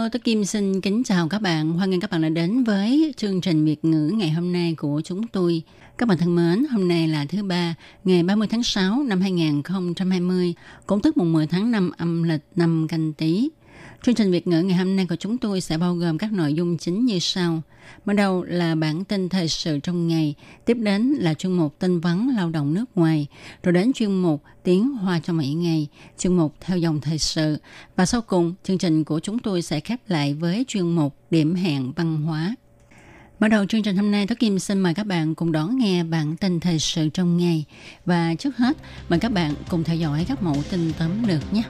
[0.00, 1.72] Hello, tôi Kim xin kính chào các bạn.
[1.72, 5.00] Hoan nghênh các bạn đã đến với chương trình Việt ngữ ngày hôm nay của
[5.04, 5.62] chúng tôi.
[5.98, 7.74] Các bạn thân mến, hôm nay là thứ ba,
[8.04, 10.54] ngày 30 tháng 6 năm 2020,
[10.86, 13.48] cũng tức mùng 10 tháng 5 âm lịch năm canh tí.
[14.02, 16.54] Chương trình Việt ngữ ngày hôm nay của chúng tôi sẽ bao gồm các nội
[16.54, 17.62] dung chính như sau.
[18.04, 22.00] Mở đầu là bản tin thời sự trong ngày, tiếp đến là chuyên mục tin
[22.00, 23.26] vắn lao động nước ngoài,
[23.62, 27.58] rồi đến chuyên mục tiếng hoa trong mỗi ngày, chuyên mục theo dòng thời sự.
[27.96, 31.54] Và sau cùng, chương trình của chúng tôi sẽ khép lại với chuyên mục điểm
[31.54, 32.54] hẹn văn hóa.
[33.40, 36.04] Mở đầu chương trình hôm nay, Thúy Kim xin mời các bạn cùng đón nghe
[36.04, 37.64] bản tin thời sự trong ngày.
[38.06, 38.76] Và trước hết,
[39.08, 41.62] mời các bạn cùng theo dõi các mẫu tin tóm lược nhé.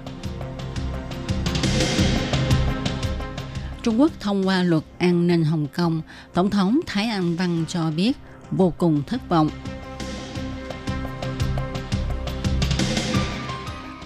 [3.82, 6.02] Trung Quốc thông qua luật an ninh Hồng Kông,
[6.34, 8.12] Tổng thống Thái An Văn cho biết
[8.50, 9.50] vô cùng thất vọng.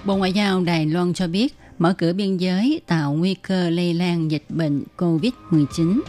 [0.04, 3.94] Bộ Ngoại giao Đài Loan cho biết mở cửa biên giới tạo nguy cơ lây
[3.94, 6.00] lan dịch bệnh COVID-19.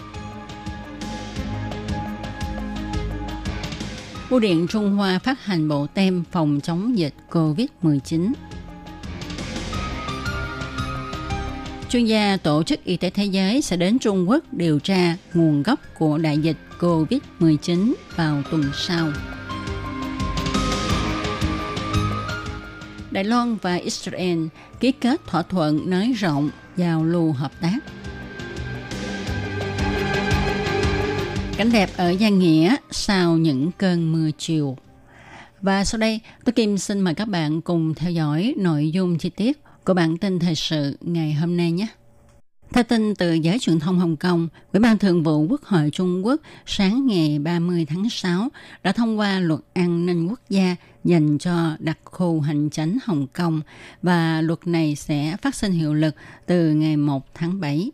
[4.30, 8.33] Bưu điện Trung Hoa phát hành bộ tem phòng chống dịch COVID-19.
[11.96, 15.64] Chuyên gia Tổ chức Y tế Thế giới sẽ đến Trung Quốc điều tra nguồn
[15.64, 19.08] gốc của đại dịch COVID-19 vào tuần sau.
[23.12, 24.40] Đài Loan và Israel
[24.80, 27.78] ký kết thỏa thuận nới rộng giao lưu hợp tác.
[31.58, 34.78] Cảnh đẹp ở Giang Nghĩa sau những cơn mưa chiều.
[35.61, 39.30] Và sau đây, tôi Kim xin mời các bạn cùng theo dõi nội dung chi
[39.30, 41.88] tiết của bản tin thời sự ngày hôm nay nhé.
[42.73, 46.26] Theo tin từ giới truyền thông Hồng Kông, Ủy ban Thường vụ Quốc hội Trung
[46.26, 48.50] Quốc sáng ngày 30 tháng 6
[48.84, 53.28] đã thông qua luật an ninh quốc gia dành cho đặc khu hành chánh Hồng
[53.28, 53.62] Kông
[54.02, 56.16] và luật này sẽ phát sinh hiệu lực
[56.46, 57.92] từ ngày 1 tháng 7.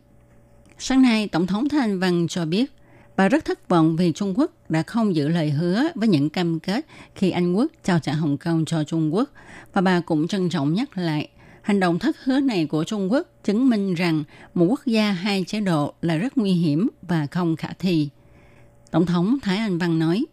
[0.78, 2.72] Sáng nay, Tổng thống Thanh Văn cho biết
[3.16, 6.60] bà rất thất vọng vì Trung Quốc đã không giữ lời hứa với những cam
[6.60, 9.30] kết khi Anh Quốc trao trả Hồng Kông cho Trung Quốc
[9.72, 11.28] và bà cũng trân trọng nhắc lại
[11.61, 15.43] Hành động thất hứa này của Trung Quốc chứng minh rằng một quốc gia hai
[15.47, 18.09] chế độ là rất nguy hiểm và không khả thi.
[18.91, 20.25] Tổng thống Thái Anh Văn nói,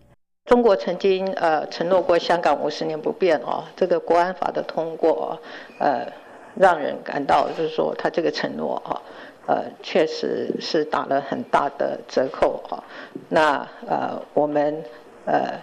[0.46, 5.38] 中国曾经呃承诺过香港五十年不变哦，这个国安法的通过，
[5.78, 6.06] 呃，
[6.54, 9.00] 让人感到就是说他这个承诺啊，
[9.46, 12.84] 呃，确实是打了很大的折扣啊。
[13.30, 14.82] 那呃，我们
[15.24, 15.58] 呃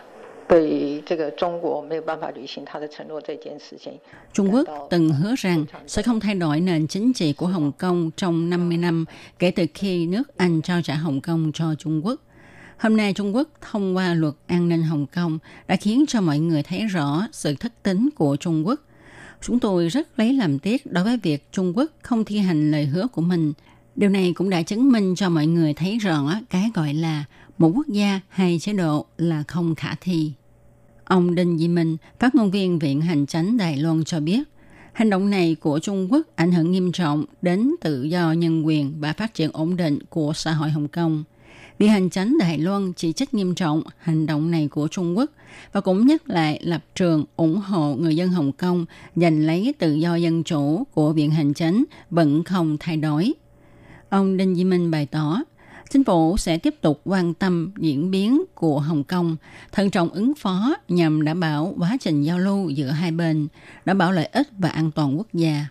[4.32, 8.10] Trung Quốc từng hứa rằng sẽ không thay đổi nền chính trị của Hồng Kông
[8.16, 9.04] trong 50 năm
[9.38, 12.20] kể từ khi nước Anh trao trả Hồng Kông cho Trung Quốc.
[12.78, 16.38] Hôm nay Trung Quốc thông qua luật an ninh Hồng Kông đã khiến cho mọi
[16.38, 18.80] người thấy rõ sự thất tính của Trung Quốc.
[19.40, 22.86] Chúng tôi rất lấy làm tiếc đối với việc Trung Quốc không thi hành lời
[22.86, 23.52] hứa của mình.
[23.96, 27.24] Điều này cũng đã chứng minh cho mọi người thấy rõ cái gọi là
[27.58, 30.32] một quốc gia hay chế độ là không khả thi.
[31.04, 34.42] Ông Đinh Di Minh, phát ngôn viên Viện Hành Chánh Đài Loan cho biết,
[34.92, 39.00] hành động này của Trung Quốc ảnh hưởng nghiêm trọng đến tự do nhân quyền
[39.00, 41.24] và phát triển ổn định của xã hội Hồng Kông.
[41.78, 45.30] Viện Hành Chánh Đài Loan chỉ trích nghiêm trọng hành động này của Trung Quốc
[45.72, 49.94] và cũng nhắc lại lập trường ủng hộ người dân Hồng Kông giành lấy tự
[49.94, 53.32] do dân chủ của Viện Hành Chánh vẫn không thay đổi.
[54.08, 55.42] Ông Đinh Di Minh bày tỏ,
[55.90, 59.36] chính phủ sẽ tiếp tục quan tâm diễn biến của Hồng Kông,
[59.72, 63.48] thận trọng ứng phó nhằm đảm bảo quá trình giao lưu giữa hai bên,
[63.84, 65.66] đảm bảo lợi ích và an toàn quốc gia.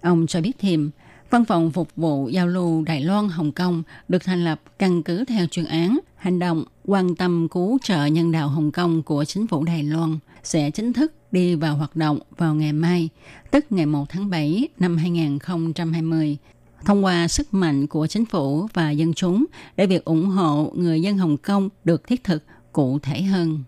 [0.00, 0.90] Ông cho biết thêm,
[1.32, 5.24] Văn phòng phục vụ giao lưu Đài Loan Hồng Kông được thành lập căn cứ
[5.24, 9.46] theo chuyên án hành động quan tâm cứu trợ nhân đạo Hồng Kông của chính
[9.46, 13.08] phủ Đài Loan sẽ chính thức đi vào hoạt động vào ngày mai,
[13.50, 16.36] tức ngày 1 tháng 7 năm 2020
[16.84, 19.44] thông qua sức mạnh của chính phủ và dân chúng
[19.76, 23.64] để việc ủng hộ người dân Hồng Kông được thiết thực cụ thể hơn.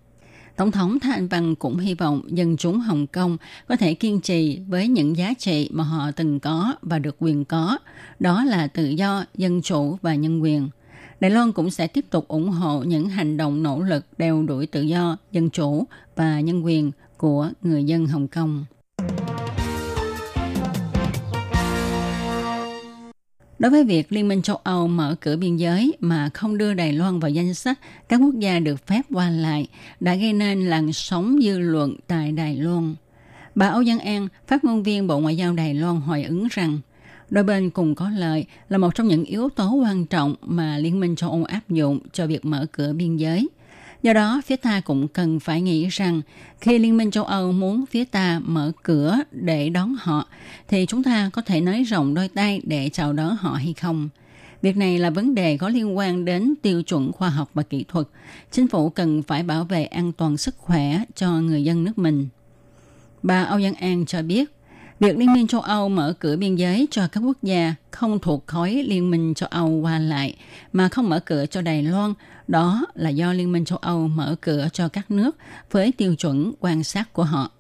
[0.56, 3.36] Tổng thống Thái Anh Văn cũng hy vọng dân chúng Hồng Kông
[3.68, 7.44] có thể kiên trì với những giá trị mà họ từng có và được quyền
[7.44, 7.78] có,
[8.20, 10.68] đó là tự do, dân chủ và nhân quyền.
[11.20, 14.66] Đài Loan cũng sẽ tiếp tục ủng hộ những hành động nỗ lực đeo đuổi
[14.66, 15.84] tự do, dân chủ
[16.16, 18.64] và nhân quyền của người dân Hồng Kông.
[23.58, 26.92] Đối với việc Liên minh châu Âu mở cửa biên giới mà không đưa Đài
[26.92, 27.78] Loan vào danh sách
[28.08, 29.66] các quốc gia được phép qua lại
[30.00, 32.94] đã gây nên làn sóng dư luận tại Đài Loan.
[33.54, 36.78] Bà Âu Giang An, phát ngôn viên Bộ Ngoại giao Đài Loan hồi ứng rằng
[37.30, 41.00] đôi bên cùng có lợi là một trong những yếu tố quan trọng mà Liên
[41.00, 43.48] minh châu Âu áp dụng cho việc mở cửa biên giới.
[44.04, 46.22] Do đó, phía ta cũng cần phải nghĩ rằng
[46.60, 50.28] khi Liên minh châu Âu muốn phía ta mở cửa để đón họ,
[50.68, 54.08] thì chúng ta có thể nới rộng đôi tay để chào đón họ hay không?
[54.62, 57.84] Việc này là vấn đề có liên quan đến tiêu chuẩn khoa học và kỹ
[57.88, 58.06] thuật.
[58.50, 62.28] Chính phủ cần phải bảo vệ an toàn sức khỏe cho người dân nước mình.
[63.22, 64.53] Bà Âu Giang An cho biết,
[65.04, 68.46] việc Liên minh châu Âu mở cửa biên giới cho các quốc gia không thuộc
[68.46, 70.36] khối Liên minh châu Âu qua lại,
[70.72, 72.14] mà không mở cửa cho Đài Loan,
[72.48, 75.36] đó là do Liên minh châu Âu mở cửa cho các nước
[75.70, 77.50] với tiêu chuẩn quan sát của họ.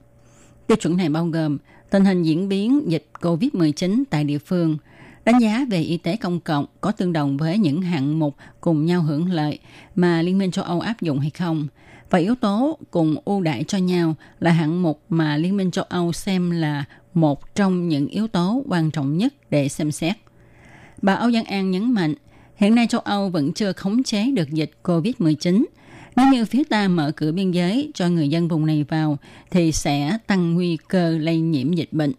[0.66, 1.58] Tiêu chuẩn này bao gồm
[1.90, 4.76] tình hình diễn biến dịch COVID-19 tại địa phương,
[5.24, 8.86] đánh giá về y tế công cộng có tương đồng với những hạng mục cùng
[8.86, 9.58] nhau hưởng lợi
[9.94, 11.66] mà Liên minh châu Âu áp dụng hay không–
[12.14, 15.84] và yếu tố cùng ưu đãi cho nhau là hạng mục mà Liên minh châu
[15.88, 20.15] Âu xem là một trong những yếu tố quan trọng nhất để xem xét.
[21.01, 22.13] Bà Âu Giang An nhấn mạnh,
[22.55, 25.65] hiện nay châu Âu vẫn chưa khống chế được dịch COVID-19.
[26.15, 29.17] Nếu như phía ta mở cửa biên giới cho người dân vùng này vào,
[29.49, 32.11] thì sẽ tăng nguy cơ lây nhiễm dịch bệnh.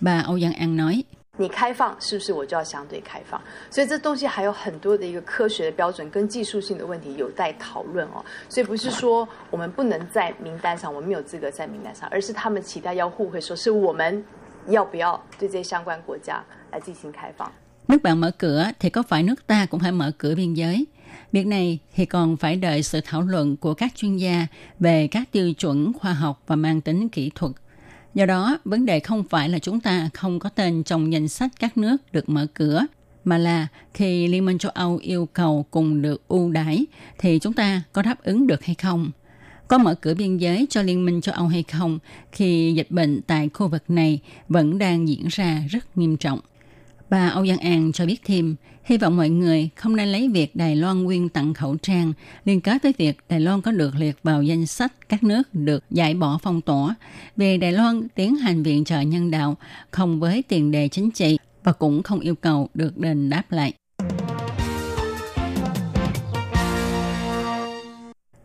[0.00, 1.04] Bà Âu Giang An nói,
[1.38, 3.40] 你开放是不是我就要相对开放？
[3.70, 8.22] 所以这东西还有很多的一个科学的标准跟技术性的问题有待讨论哦。
[8.50, 14.22] 所以不是说我们不能在名单上，我们没有资格在名单上，而是他们期待要互惠，说是我们
[14.68, 17.50] 要不要对这些相关国家来进行开放。
[17.88, 20.86] Nước bạn mở cửa thì có phải nước ta cũng phải mở cửa biên giới?
[21.32, 24.46] Việc này thì còn phải đợi sự thảo luận của các chuyên gia
[24.78, 27.52] về các tiêu chuẩn khoa học và mang tính kỹ thuật
[28.14, 31.50] Do đó, vấn đề không phải là chúng ta không có tên trong danh sách
[31.58, 32.86] các nước được mở cửa,
[33.24, 36.86] mà là khi Liên minh châu Âu yêu cầu cùng được ưu đãi
[37.18, 39.10] thì chúng ta có đáp ứng được hay không?
[39.67, 41.99] Có mở cửa biên giới cho Liên minh châu Âu hay không
[42.31, 44.19] khi dịch bệnh tại khu vực này
[44.49, 46.39] vẫn đang diễn ra rất nghiêm trọng?
[47.09, 50.55] Bà Âu Giang An cho biết thêm, hy vọng mọi người không nên lấy việc
[50.55, 52.13] Đài Loan quyên tặng khẩu trang
[52.45, 55.83] liên kết với việc Đài Loan có được liệt vào danh sách các nước được
[55.91, 56.95] giải bỏ phong tỏa
[57.37, 59.57] vì Đài Loan tiến hành viện trợ nhân đạo
[59.91, 63.73] không với tiền đề chính trị và cũng không yêu cầu được đền đáp lại.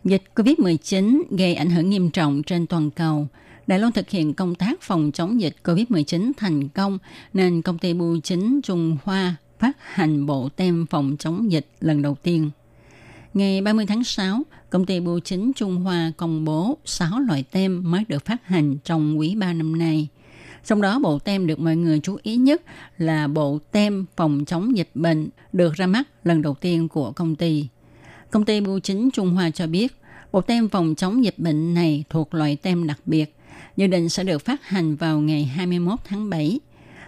[0.04, 3.26] Dịch COVID-19 gây ảnh hưởng nghiêm trọng trên toàn cầu–
[3.66, 6.98] Đài Loan thực hiện công tác phòng chống dịch COVID-19 thành công
[7.32, 12.02] nên công ty bưu chính Trung Hoa phát hành bộ tem phòng chống dịch lần
[12.02, 12.50] đầu tiên.
[13.34, 17.90] Ngày 30 tháng 6, công ty bưu chính Trung Hoa công bố 6 loại tem
[17.90, 20.08] mới được phát hành trong quý 3 năm nay.
[20.64, 22.62] Trong đó bộ tem được mọi người chú ý nhất
[22.98, 27.36] là bộ tem phòng chống dịch bệnh được ra mắt lần đầu tiên của công
[27.36, 27.66] ty.
[28.32, 29.96] Công ty bưu chính Trung Hoa cho biết,
[30.32, 33.36] bộ tem phòng chống dịch bệnh này thuộc loại tem đặc biệt,
[33.76, 36.60] dự định sẽ được phát hành vào ngày 21 tháng 7.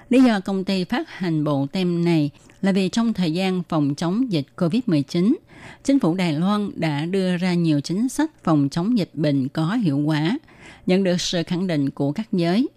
[0.08, 2.30] Lý do công ty phát hành bộ tem này
[2.62, 5.34] là vì trong thời gian phòng chống dịch COVID-19,
[5.84, 9.74] chính phủ Đài Loan đã đưa ra nhiều chính sách phòng chống dịch bệnh có
[9.74, 10.38] hiệu quả,
[10.86, 12.68] nhận được sự khẳng định của các giới.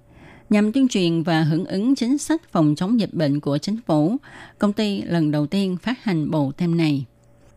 [0.50, 4.18] Nhằm tuyên truyền và hưởng ứng chính sách phòng chống dịch bệnh của chính phủ,
[4.60, 7.06] công ty lần đầu tiên phát hành bộ tem này.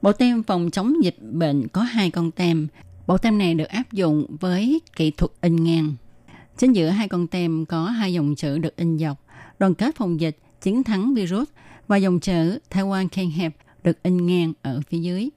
[0.03, 2.69] Bộ tem phòng chống dịch bệnh có hai con tem.
[3.07, 5.95] Bộ tem này được áp dụng với kỹ thuật in ngang.
[6.59, 9.25] Chính giữa hai con tem có hai dòng chữ được in dọc,
[9.59, 11.49] đoàn kết phòng dịch, chiến thắng virus
[11.89, 15.29] và dòng chữ Taiwan can hẹp được in ngang ở phía dưới.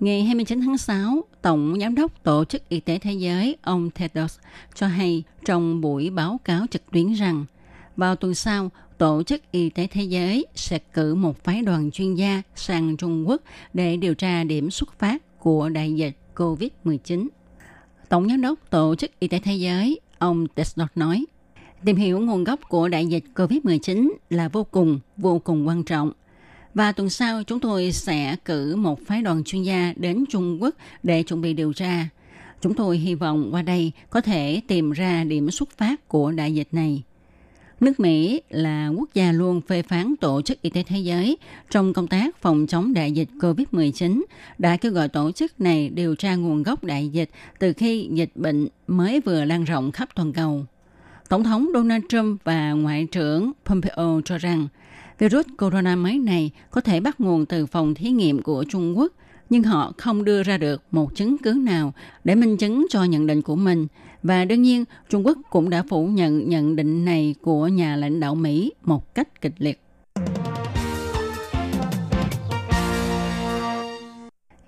[0.00, 4.38] Ngày 29 tháng 6, Tổng Giám đốc Tổ chức Y tế Thế giới ông Tedros
[4.74, 7.44] cho hay trong buổi báo cáo trực tuyến rằng
[7.96, 12.14] vào tuần sau, Tổ chức Y tế Thế giới sẽ cử một phái đoàn chuyên
[12.14, 13.42] gia sang Trung Quốc
[13.74, 17.28] để điều tra điểm xuất phát của đại dịch COVID-19.
[18.08, 21.24] Tổng giám đốc Tổ chức Y tế Thế giới, ông Tedros nói,
[21.84, 26.12] tìm hiểu nguồn gốc của đại dịch COVID-19 là vô cùng, vô cùng quan trọng.
[26.74, 30.74] Và tuần sau, chúng tôi sẽ cử một phái đoàn chuyên gia đến Trung Quốc
[31.02, 32.08] để chuẩn bị điều tra.
[32.60, 36.54] Chúng tôi hy vọng qua đây có thể tìm ra điểm xuất phát của đại
[36.54, 37.02] dịch này.
[37.80, 41.36] Nước Mỹ là quốc gia luôn phê phán Tổ chức Y tế Thế giới
[41.70, 44.22] trong công tác phòng chống đại dịch COVID-19
[44.58, 48.30] đã kêu gọi tổ chức này điều tra nguồn gốc đại dịch từ khi dịch
[48.34, 50.64] bệnh mới vừa lan rộng khắp toàn cầu.
[51.28, 54.68] Tổng thống Donald Trump và Ngoại trưởng Pompeo cho rằng
[55.18, 59.12] virus corona mới này có thể bắt nguồn từ phòng thí nghiệm của Trung Quốc,
[59.50, 61.92] nhưng họ không đưa ra được một chứng cứ nào
[62.24, 63.86] để minh chứng cho nhận định của mình
[64.22, 68.20] và đương nhiên, Trung Quốc cũng đã phủ nhận nhận định này của nhà lãnh
[68.20, 69.80] đạo Mỹ một cách kịch liệt.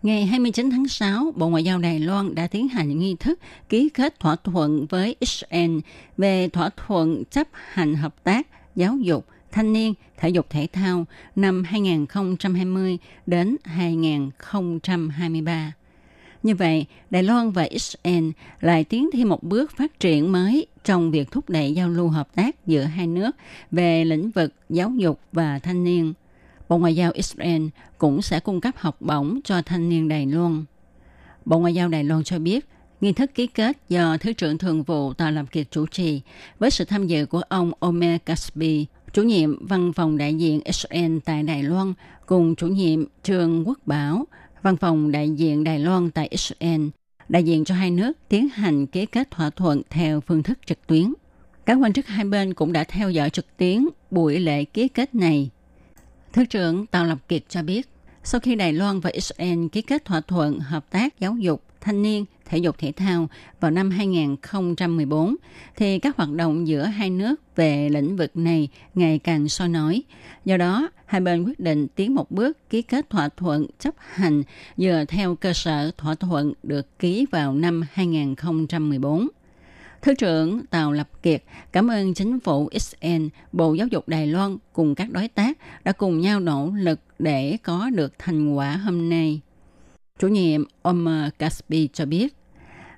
[0.02, 3.38] Ngày 29 tháng 6, Bộ Ngoại giao Đài Loan đã tiến hành nghi thức
[3.68, 5.78] ký kết thỏa thuận với Israel
[6.16, 11.04] về thỏa thuận chấp hành hợp tác giáo dục, thanh niên, thể dục thể thao
[11.36, 15.72] năm 2020 đến 2023.
[16.48, 21.10] Như vậy, Đài Loan và Israel lại tiến thêm một bước phát triển mới trong
[21.10, 23.30] việc thúc đẩy giao lưu hợp tác giữa hai nước
[23.70, 26.12] về lĩnh vực giáo dục và thanh niên.
[26.68, 27.66] Bộ Ngoại giao Israel
[27.98, 30.64] cũng sẽ cung cấp học bổng cho thanh niên Đài Loan.
[31.44, 32.68] Bộ Ngoại giao Đài Loan cho biết,
[33.00, 36.20] nghi thức ký kết do Thứ trưởng Thường vụ tòa làm Kiệt chủ trì
[36.58, 41.18] với sự tham dự của ông Omer Gaspi, chủ nhiệm văn phòng đại diện Israel
[41.24, 41.94] tại Đài Loan
[42.26, 44.24] cùng chủ nhiệm trường Quốc Bảo,
[44.62, 46.86] văn phòng đại diện Đài Loan tại Israel,
[47.28, 50.86] đại diện cho hai nước tiến hành ký kết thỏa thuận theo phương thức trực
[50.86, 51.12] tuyến.
[51.66, 55.14] Các quan chức hai bên cũng đã theo dõi trực tuyến buổi lễ ký kết
[55.14, 55.50] này.
[56.32, 57.88] Thứ trưởng Tào Lập Kiệt cho biết,
[58.24, 62.02] sau khi Đài Loan và Israel ký kết thỏa thuận hợp tác giáo dục, thanh
[62.02, 63.28] niên, thể dục thể thao
[63.60, 65.36] vào năm 2014,
[65.76, 70.02] thì các hoạt động giữa hai nước về lĩnh vực này ngày càng soi nói.
[70.44, 74.42] Do đó, hai bên quyết định tiến một bước ký kết thỏa thuận chấp hành
[74.76, 79.28] dựa theo cơ sở thỏa thuận được ký vào năm 2014.
[80.02, 84.56] Thứ trưởng Tào Lập Kiệt cảm ơn chính phủ Israel, Bộ Giáo dục Đài Loan
[84.72, 89.08] cùng các đối tác đã cùng nhau nỗ lực để có được thành quả hôm
[89.08, 89.40] nay.
[90.18, 92.34] Chủ nhiệm Omar Kaspi cho biết,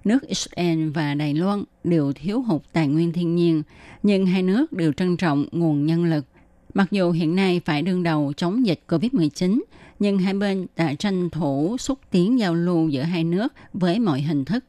[0.05, 3.63] nước Israel và Đài Loan đều thiếu hụt tài nguyên thiên nhiên,
[4.03, 6.27] nhưng hai nước đều trân trọng nguồn nhân lực.
[6.75, 9.61] Mặc dù hiện nay phải đương đầu chống dịch COVID-19,
[9.99, 14.21] nhưng hai bên đã tranh thủ xúc tiến giao lưu giữa hai nước với mọi
[14.21, 14.65] hình thức.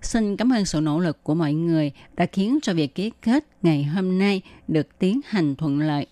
[0.00, 3.46] Xin cảm ơn sự nỗ lực của mọi người đã khiến cho việc ký kết
[3.62, 6.06] ngày hôm nay được tiến hành thuận lợi.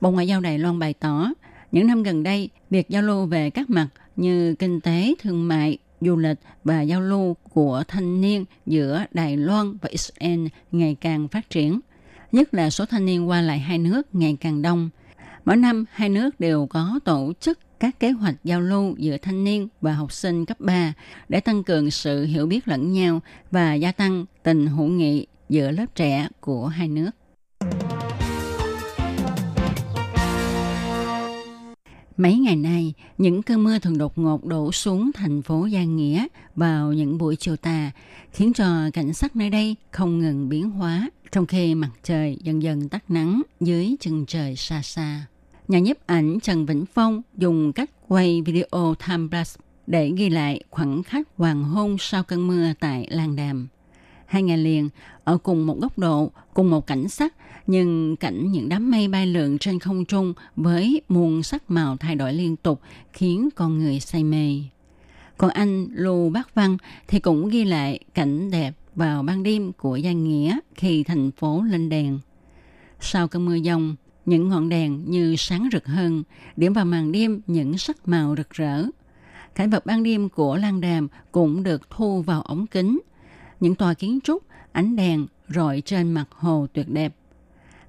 [0.00, 1.30] Bộ Ngoại giao Đài Loan bày tỏ,
[1.72, 5.78] những năm gần đây, việc giao lưu về các mặt như kinh tế, thương mại,
[6.00, 11.28] du lịch và giao lưu của thanh niên giữa Đài Loan và Israel ngày càng
[11.28, 11.80] phát triển.
[12.32, 14.90] Nhất là số thanh niên qua lại hai nước ngày càng đông.
[15.44, 19.44] Mỗi năm, hai nước đều có tổ chức các kế hoạch giao lưu giữa thanh
[19.44, 20.92] niên và học sinh cấp 3
[21.28, 25.70] để tăng cường sự hiểu biết lẫn nhau và gia tăng tình hữu nghị giữa
[25.70, 27.10] lớp trẻ của hai nước.
[32.16, 36.26] Mấy ngày nay, những cơn mưa thường đột ngột đổ xuống thành phố Giang Nghĩa
[36.56, 37.90] vào những buổi chiều tà,
[38.32, 42.62] khiến cho cảnh sắc nơi đây không ngừng biến hóa, trong khi mặt trời dần
[42.62, 45.26] dần tắt nắng dưới chân trời xa xa.
[45.68, 50.60] Nhà nhiếp ảnh Trần Vĩnh Phong dùng cách quay video time lapse để ghi lại
[50.70, 53.68] khoảnh khắc hoàng hôn sau cơn mưa tại Lan Đàm.
[54.34, 54.88] Hai ngày liền,
[55.24, 57.34] ở cùng một góc độ, cùng một cảnh sắc,
[57.66, 62.14] nhưng cảnh những đám mây bay lượn trên không trung với muôn sắc màu thay
[62.16, 62.80] đổi liên tục
[63.12, 64.62] khiến con người say mê.
[65.38, 66.76] Còn anh Lưu Bác Văn
[67.08, 71.62] thì cũng ghi lại cảnh đẹp vào ban đêm của Giang Nghĩa khi thành phố
[71.62, 72.18] lên đèn.
[73.00, 76.22] Sau cơn mưa dông, những ngọn đèn như sáng rực hơn,
[76.56, 78.84] điểm vào màn đêm những sắc màu rực rỡ.
[79.54, 83.00] Cảnh vật ban đêm của Lan Đàm cũng được thu vào ống kính.
[83.64, 84.42] Những tòa kiến trúc,
[84.72, 87.14] ánh đèn rọi trên mặt hồ tuyệt đẹp.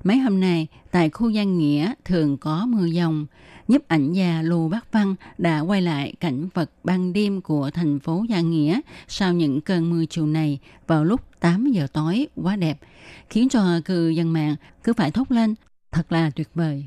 [0.03, 3.25] Mấy hôm nay, tại khu Giang Nghĩa thường có mưa dòng.
[3.67, 8.00] nhiếp ảnh gia Lưu Bắc Văn đã quay lại cảnh vật ban đêm của thành
[8.00, 12.55] phố Giang Nghĩa sau những cơn mưa chiều này vào lúc 8 giờ tối quá
[12.55, 12.79] đẹp,
[13.29, 15.55] khiến cho cư dân mạng cứ phải thốt lên
[15.91, 16.86] thật là tuyệt vời.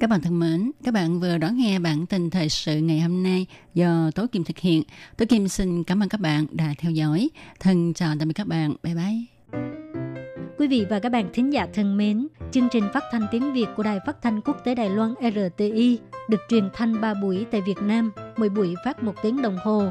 [0.00, 3.22] Các bạn thân mến, các bạn vừa đón nghe bản tin thời sự ngày hôm
[3.22, 4.82] nay do Tố Kim thực hiện.
[5.16, 7.30] Tố Kim xin cảm ơn các bạn đã theo dõi.
[7.60, 8.74] Thân chào tạm biệt các bạn.
[8.82, 9.60] Bye bye.
[10.58, 13.66] Quý vị và các bạn thính giả thân mến, chương trình phát thanh tiếng Việt
[13.76, 15.98] của Đài Phát thanh Quốc tế Đài Loan RTI
[16.28, 19.90] được truyền thanh 3 buổi tại Việt Nam, mỗi buổi phát một tiếng đồng hồ.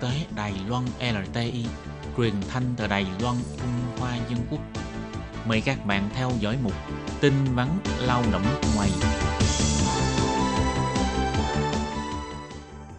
[0.00, 1.64] Tế Đài Loan LTI,
[2.16, 4.60] truyền thanh từ Đài Loan, Trung Hoa Dân Quốc.
[5.48, 6.72] Mời các bạn theo dõi mục
[7.20, 7.68] tin vắn
[8.06, 8.42] lao động
[8.76, 8.90] ngoài.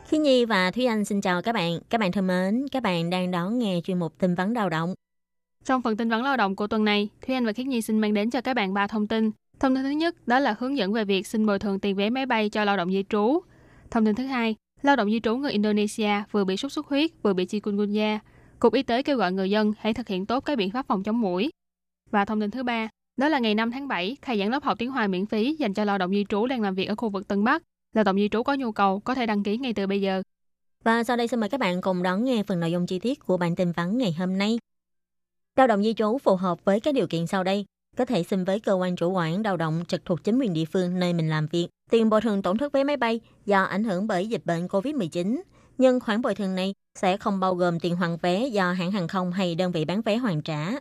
[0.07, 1.79] Khi Nhi và Thúy Anh xin chào các bạn.
[1.89, 4.93] Các bạn thân mến, các bạn đang đón nghe chuyên mục tin vắn lao động.
[5.65, 7.99] Trong phần tin vấn lao động của tuần này, Thúy Anh và Khiết Nhi xin
[7.99, 9.31] mang đến cho các bạn ba thông tin.
[9.59, 12.09] Thông tin thứ nhất đó là hướng dẫn về việc xin bồi thường tiền vé
[12.09, 13.39] máy bay cho lao động di trú.
[13.91, 17.11] Thông tin thứ hai, lao động di trú người Indonesia vừa bị sốt xuất huyết,
[17.23, 18.19] vừa bị chikungunya.
[18.59, 21.03] Cục Y tế kêu gọi người dân hãy thực hiện tốt các biện pháp phòng
[21.03, 21.49] chống mũi.
[22.11, 24.77] Và thông tin thứ ba, đó là ngày 5 tháng 7, khai giảng lớp học
[24.79, 27.09] tiếng Hoa miễn phí dành cho lao động di trú đang làm việc ở khu
[27.09, 27.63] vực Tân Bắc.
[27.95, 30.21] Lao động di trú có nhu cầu có thể đăng ký ngay từ bây giờ.
[30.83, 33.19] Và sau đây xin mời các bạn cùng đón nghe phần nội dung chi tiết
[33.25, 34.59] của bản tin vắn ngày hôm nay.
[35.55, 37.65] Lao động di trú phù hợp với các điều kiện sau đây.
[37.97, 40.65] Có thể xin với cơ quan chủ quản lao động trực thuộc chính quyền địa
[40.65, 41.67] phương nơi mình làm việc.
[41.89, 45.41] Tiền bồi thường tổn thất vé máy bay do ảnh hưởng bởi dịch bệnh COVID-19.
[45.77, 49.07] Nhưng khoản bồi thường này sẽ không bao gồm tiền hoàn vé do hãng hàng
[49.07, 50.71] không hay đơn vị bán vé hoàn trả.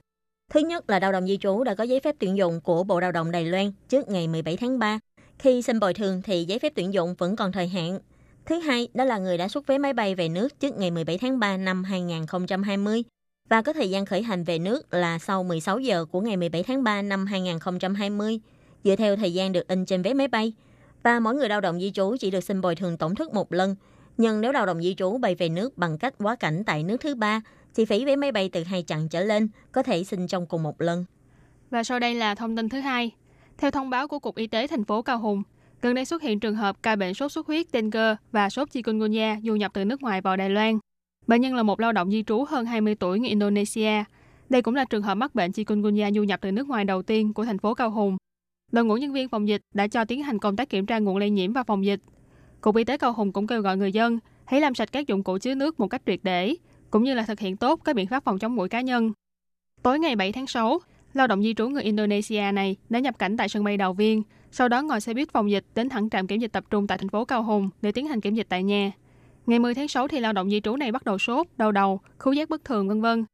[0.51, 3.01] Thứ nhất là lao động di trú đã có giấy phép tuyển dụng của Bộ
[3.01, 4.99] Lao động Đài Loan trước ngày 17 tháng 3.
[5.39, 7.99] Khi xin bồi thường thì giấy phép tuyển dụng vẫn còn thời hạn.
[8.47, 11.19] Thứ hai, đó là người đã xuất vé máy bay về nước trước ngày 17
[11.19, 13.03] tháng 3 năm 2020
[13.49, 16.63] và có thời gian khởi hành về nước là sau 16 giờ của ngày 17
[16.63, 18.41] tháng 3 năm 2020,
[18.85, 20.53] dựa theo thời gian được in trên vé máy bay.
[21.03, 23.53] Và mỗi người lao động di trú chỉ được xin bồi thường tổn thất một
[23.53, 23.77] lần.
[24.17, 26.97] Nhưng nếu lao động di trú bay về nước bằng cách quá cảnh tại nước
[27.01, 27.41] thứ ba,
[27.75, 30.63] chi phí vé máy bay từ hai chặng trở lên có thể xin trong cùng
[30.63, 31.05] một lần.
[31.71, 33.11] Và sau đây là thông tin thứ hai.
[33.59, 35.43] Theo thông báo của Cục Y tế thành phố Cao Hùng,
[35.83, 39.37] gần đây xuất hiện trường hợp ca bệnh sốt xuất huyết dengue và sốt chikungunya
[39.45, 40.79] du nhập từ nước ngoài vào Đài Loan.
[41.27, 44.05] Bệnh nhân là một lao động di trú hơn 20 tuổi người Indonesia.
[44.49, 47.35] Đây cũng là trường hợp mắc bệnh chikungunya du nhập từ nước ngoài đầu tiên
[47.35, 48.17] của thành phố Cao Hùng.
[48.73, 51.17] Đội ngũ nhân viên phòng dịch đã cho tiến hành công tác kiểm tra nguồn
[51.17, 52.01] lây nhiễm và phòng dịch.
[52.61, 55.23] Cục Y tế Cao Hùng cũng kêu gọi người dân hãy làm sạch các dụng
[55.23, 56.55] cụ chứa nước một cách triệt để,
[56.91, 59.13] cũng như là thực hiện tốt các biện pháp phòng chống mũi cá nhân.
[59.83, 60.79] Tối ngày 7 tháng 6,
[61.15, 64.23] lao động di trú người Indonesia này đã nhập cảnh tại sân bay Đào Viên,
[64.51, 66.99] sau đó ngồi xe buýt phòng dịch đến thẳng trạm kiểm dịch tập trung tại
[66.99, 68.93] thành phố Cao Hùng để tiến hành kiểm dịch tại nhà.
[69.47, 72.01] Ngày 10 tháng 6 thì lao động di trú này bắt đầu sốt, đau đầu,
[72.19, 73.25] khứu giác bất thường vân vân.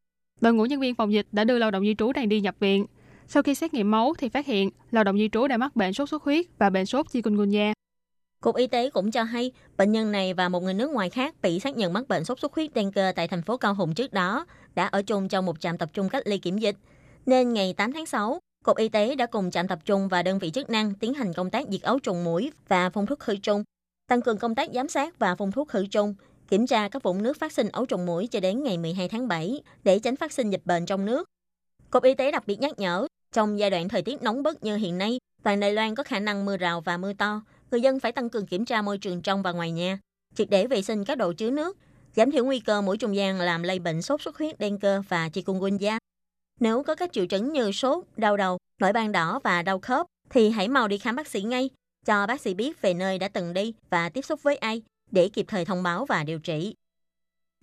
[0.40, 2.54] Đội ngũ nhân viên phòng dịch đã đưa lao động di trú này đi nhập
[2.60, 2.86] viện.
[3.28, 5.92] Sau khi xét nghiệm máu thì phát hiện lao động di trú đã mắc bệnh
[5.92, 7.72] sốt xuất huyết và bệnh sốt chikungunya.
[8.40, 11.34] Cục Y tế cũng cho hay bệnh nhân này và một người nước ngoài khác
[11.42, 14.12] bị xác nhận mắc bệnh sốt xuất huyết dengue tại thành phố Cao Hùng trước
[14.12, 16.76] đó đã ở chung trong một trạm tập trung cách ly kiểm dịch.
[17.26, 20.38] Nên ngày 8 tháng 6, Cục Y tế đã cùng trạm tập trung và đơn
[20.38, 23.36] vị chức năng tiến hành công tác diệt ấu trùng mũi và phun thuốc khử
[23.36, 23.64] trùng,
[24.08, 26.14] tăng cường công tác giám sát và phun thuốc khử trùng,
[26.48, 29.28] kiểm tra các vũng nước phát sinh ấu trùng mũi cho đến ngày 12 tháng
[29.28, 31.28] 7 để tránh phát sinh dịch bệnh trong nước.
[31.94, 34.76] Cục Y tế đặc biệt nhắc nhở, trong giai đoạn thời tiết nóng bức như
[34.76, 38.00] hiện nay, toàn Đài Loan có khả năng mưa rào và mưa to, người dân
[38.00, 39.98] phải tăng cường kiểm tra môi trường trong và ngoài nhà,
[40.34, 41.76] triệt để vệ sinh các đồ chứa nước,
[42.16, 45.28] giảm thiểu nguy cơ mũi trùng giang làm lây bệnh sốt xuất huyết dengue và
[45.28, 45.98] chikungunya.
[46.60, 50.06] Nếu có các triệu chứng như sốt, đau đầu, nổi ban đỏ và đau khớp
[50.30, 51.70] thì hãy mau đi khám bác sĩ ngay,
[52.06, 55.28] cho bác sĩ biết về nơi đã từng đi và tiếp xúc với ai để
[55.28, 56.74] kịp thời thông báo và điều trị.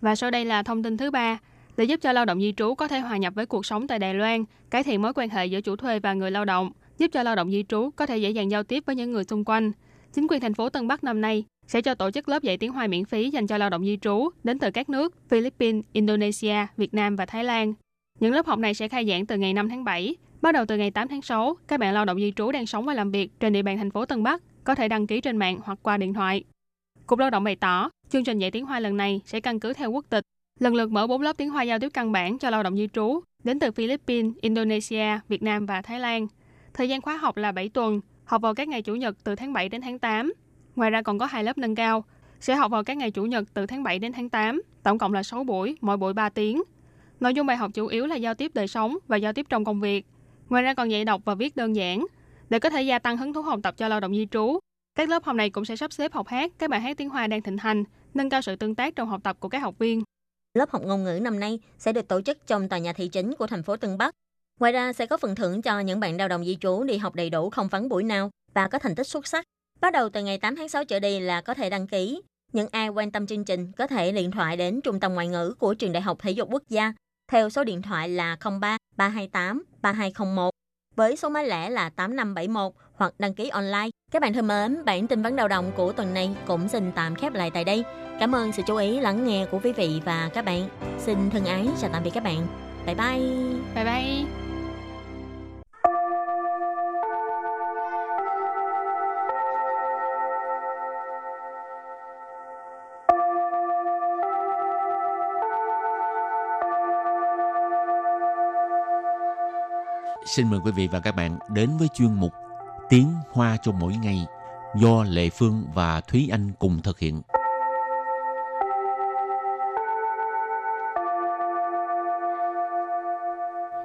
[0.02, 1.40] Và sau đây là thông tin thứ ba.
[1.82, 4.00] Để giúp cho lao động di trú có thể hòa nhập với cuộc sống tại
[4.00, 7.08] Đài Loan, cải thiện mối quan hệ giữa chủ thuê và người lao động, giúp
[7.14, 9.46] cho lao động di trú có thể dễ dàng giao tiếp với những người xung
[9.46, 9.72] quanh.
[10.14, 12.72] Chính quyền thành phố Tân Bắc năm nay sẽ cho tổ chức lớp dạy tiếng
[12.72, 16.56] Hoa miễn phí dành cho lao động di trú đến từ các nước Philippines, Indonesia,
[16.78, 17.74] Việt Nam và Thái Lan.
[18.20, 20.16] Những lớp học này sẽ khai giảng từ ngày 5 tháng 7.
[20.42, 22.86] Bắt đầu từ ngày 8 tháng 6, các bạn lao động di trú đang sống
[22.86, 25.38] và làm việc trên địa bàn thành phố Tân Bắc có thể đăng ký trên
[25.38, 26.44] mạng hoặc qua điện thoại.
[27.06, 29.74] Cục Lao động bày tỏ, chương trình dạy tiếng Hoa lần này sẽ căn cứ
[29.74, 30.24] theo quốc tịch,
[30.62, 32.88] lần lượt mở 4 lớp tiếng Hoa giao tiếp căn bản cho lao động di
[32.94, 36.28] trú đến từ Philippines, Indonesia, Việt Nam và Thái Lan.
[36.74, 39.54] Thời gian khóa học là 7 tuần, học vào các ngày Chủ nhật từ tháng
[39.54, 40.34] 7 đến tháng 8.
[40.76, 42.06] Ngoài ra còn có hai lớp nâng cao,
[42.40, 45.14] sẽ học vào các ngày Chủ nhật từ tháng 7 đến tháng 8, tổng cộng
[45.14, 46.64] là 6 buổi, mỗi buổi 3 tiếng.
[47.20, 49.66] Nội dung bài học chủ yếu là giao tiếp đời sống và giao tiếp trong
[49.66, 50.06] công việc.
[50.50, 52.06] Ngoài ra còn dạy đọc và viết đơn giản.
[52.50, 54.60] Để có thể gia tăng hứng thú học tập cho lao động di trú,
[54.96, 57.28] các lớp học này cũng sẽ sắp xếp học hát các bài hát tiếng Hoa
[57.28, 60.04] đang thịnh hành, nâng cao sự tương tác trong học tập của các học viên.
[60.54, 63.36] Lớp học ngôn ngữ năm nay sẽ được tổ chức trong tòa nhà thị chính
[63.36, 64.16] của thành phố Tân Bắc.
[64.60, 67.16] Ngoài ra sẽ có phần thưởng cho những bạn lao động di trú đi học
[67.16, 69.46] đầy đủ không vắng buổi nào và có thành tích xuất sắc.
[69.82, 72.22] Bắt đầu từ ngày 8 tháng 6 trở đi là có thể đăng ký.
[72.54, 75.54] Những ai quan tâm chương trình có thể điện thoại đến Trung tâm Ngoại ngữ
[75.60, 76.94] của Trường Đại học Thể dục Quốc gia
[77.32, 80.52] theo số điện thoại là 03 328 3201
[80.96, 83.90] với số máy lẻ là 8571 hoặc đăng ký online.
[84.12, 87.16] Các bạn thân mến, bản tin vấn đầu đồng của tuần này cũng xin tạm
[87.16, 87.84] khép lại tại đây.
[88.20, 90.70] Cảm ơn sự chú ý lắng nghe của quý vị và các bạn.
[91.00, 92.48] Xin thân ái chào tạm biệt các bạn.
[92.86, 93.20] Bye bye.
[93.76, 94.26] Bye bye.
[110.26, 112.34] Xin mời quý vị và các bạn đến với chuyên mục
[112.92, 114.26] Tiếng Hoa cho mỗi ngày
[114.82, 117.22] do Lệ Phương và Thúy Anh cùng thực hiện.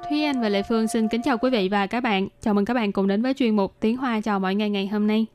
[0.09, 2.29] Thúy Anh và Lệ Phương xin kính chào quý vị và các bạn.
[2.41, 4.87] Chào mừng các bạn cùng đến với chuyên mục Tiếng Hoa chào mọi ngày ngày
[4.87, 5.27] hôm nay.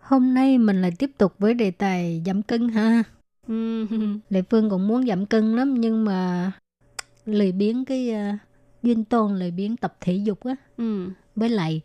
[0.00, 3.02] Hôm nay mình lại tiếp tục với đề tài giảm cân ha.
[3.48, 6.52] Ừm, Lệ Phương cũng muốn giảm cân lắm nhưng mà
[7.24, 8.38] lười biếng cái uh,
[8.82, 11.12] duyên tôn lười biếng tập thể dục á ừm.
[11.36, 11.82] với lại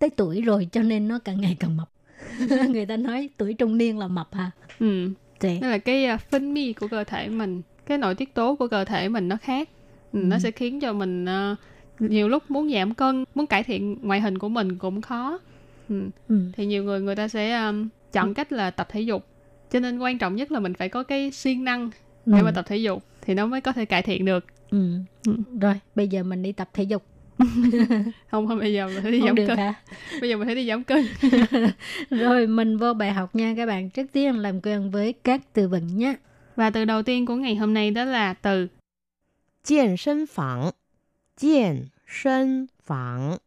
[0.00, 1.88] tới tuổi rồi cho nên nó càng ngày càng mập
[2.68, 5.10] người ta nói tuổi trung niên là mập ha Ừ,
[5.40, 5.50] Dạ.
[5.62, 8.68] đó là cái à, phân mi của cơ thể mình, cái nội tiết tố của
[8.68, 9.68] cơ thể mình nó khác.
[10.12, 10.40] Ừ, Nó Ừ.
[10.40, 11.56] sẽ khiến cho mình à,
[11.98, 15.38] nhiều lúc muốn giảm cân, muốn cải thiện ngoại hình của mình cũng khó.
[15.88, 16.02] Ừ.
[16.28, 16.40] ừ.
[16.52, 17.72] Thì nhiều người người ta sẽ à,
[18.12, 19.26] chọn cách là tập thể dục.
[19.70, 21.90] Cho nên quan trọng nhất là mình phải có cái siêng năng
[22.26, 22.44] để Ừ.
[22.44, 24.44] mà tập thể dục thì nó mới có thể cải thiện được.
[24.70, 24.92] ừ.
[25.26, 25.36] Ừ.
[25.60, 27.02] rồi bây giờ mình đi tập thể dục
[28.31, 29.57] Không, không bây giờ mình phải đi không giảm được cân.
[29.57, 29.73] hả
[30.21, 31.05] Bây giờ mình phải đi giảm cân.
[32.09, 35.67] rồi mình vô bài học nha các bạn trước tiên làm quen với các từ
[35.67, 36.15] vựng nhé
[36.55, 38.67] Và từ đầu tiên của ngày hôm nay đó là từ
[39.63, 40.71] 健身房，
[41.35, 43.39] 健身房，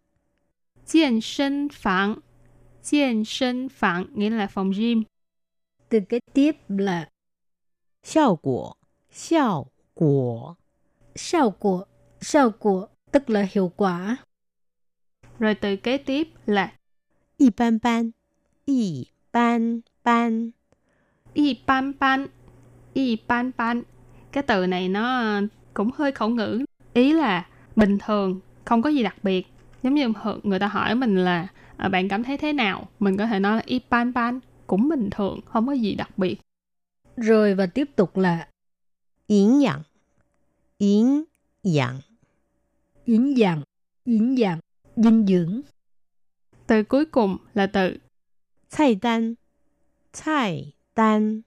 [0.84, 2.16] 健身房.
[2.82, 5.04] 健身房 nghĩa là phòng gym.
[5.88, 7.08] từ kế tiếp là
[8.02, 8.76] 效果，
[9.10, 10.56] 效果，
[11.14, 11.84] sao của
[12.20, 14.17] sao của tức là hiệu quả.
[15.39, 16.73] Rồi từ kế tiếp là
[17.37, 18.11] y ban ban,
[18.65, 20.51] y ban ban,
[21.33, 22.27] y ban ban,
[22.93, 23.83] y ban ban.
[24.31, 25.39] Cái từ này nó
[25.73, 29.47] cũng hơi khẩu ngữ, ý là bình thường, không có gì đặc biệt.
[29.83, 31.47] Giống như người ta hỏi mình là
[31.77, 34.89] à, bạn cảm thấy thế nào, mình có thể nói là y ban ban, cũng
[34.89, 36.41] bình thường, không có gì đặc biệt.
[37.17, 38.47] Rồi và tiếp tục là
[39.27, 39.81] yến dạng,
[40.77, 41.23] yến
[41.63, 41.99] dạng
[43.04, 43.62] yến dạng
[44.04, 44.60] yến dạng
[44.96, 45.60] dinh dưỡng
[46.66, 47.98] Từ cuối cùng là từ
[48.68, 49.34] 菜单，
[50.12, 51.42] 菜单，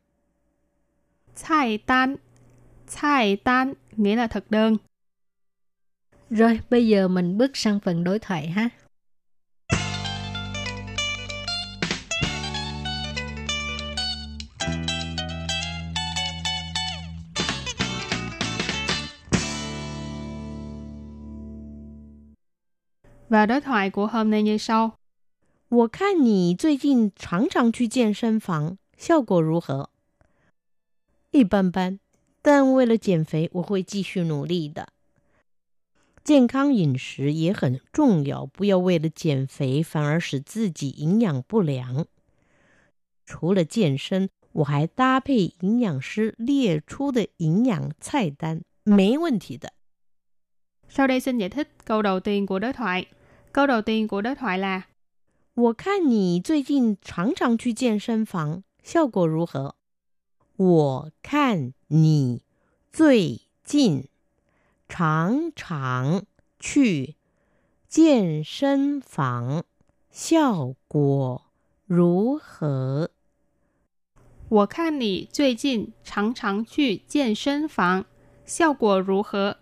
[1.36, 2.16] 菜单.
[2.88, 4.78] 菜单 nghĩa là thực đơn.
[6.30, 8.70] rồi bây giờ mình bước sang phần đối thoại ha
[23.36, 24.92] Và đối thoại của hôm nay như sau.
[25.70, 29.90] 我看你最近常常去健身房，效果如何？
[31.32, 32.00] 一般般，
[32.42, 34.90] 但为了减肥，我会继续努力的。
[36.24, 42.06] 健康饮食也很重要，不要为了减肥反而使自己营养不良。
[43.26, 49.72] 除了健身，我还搭配营养师列出的营养菜单，没问题的。
[50.90, 53.06] Sau đây xin giải thích câu đầu tiên của đối thoại.
[53.56, 54.82] Câu đầu tiên của đối thoại là
[55.54, 59.76] 我看你最近常常去健身房，效果如何？
[60.56, 62.42] 我看你
[62.92, 64.08] 最近
[64.88, 66.24] 常常
[66.60, 67.16] 去
[67.90, 69.64] 健身房，
[70.10, 71.44] 效果
[71.88, 73.10] 如何？
[74.50, 78.06] 我看你最近常常去健身房，
[78.46, 79.58] 效果如何？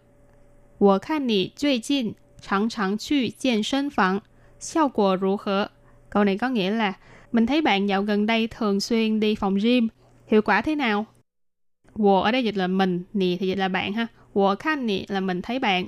[0.78, 4.22] 我看你最近 常常去健身房，
[4.60, 5.70] 效果如何？
[6.10, 6.94] Câu này có nghĩa là
[7.32, 9.88] mình thấy bạn dạo gần đây thường xuyên đi phòng gym,
[10.28, 11.06] hiệu quả thế nào?
[11.96, 14.08] 我 ở đây dịch là mình, nì thì dịch là bạn ha.
[14.34, 15.88] 我看你 là mình thấy bạn.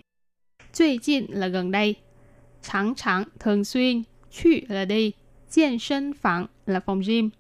[0.74, 1.96] 最近 là gần đây.
[2.62, 5.14] 常常 thường xuyên, 去 là đi,
[5.50, 7.32] 健身房 là phòng gym.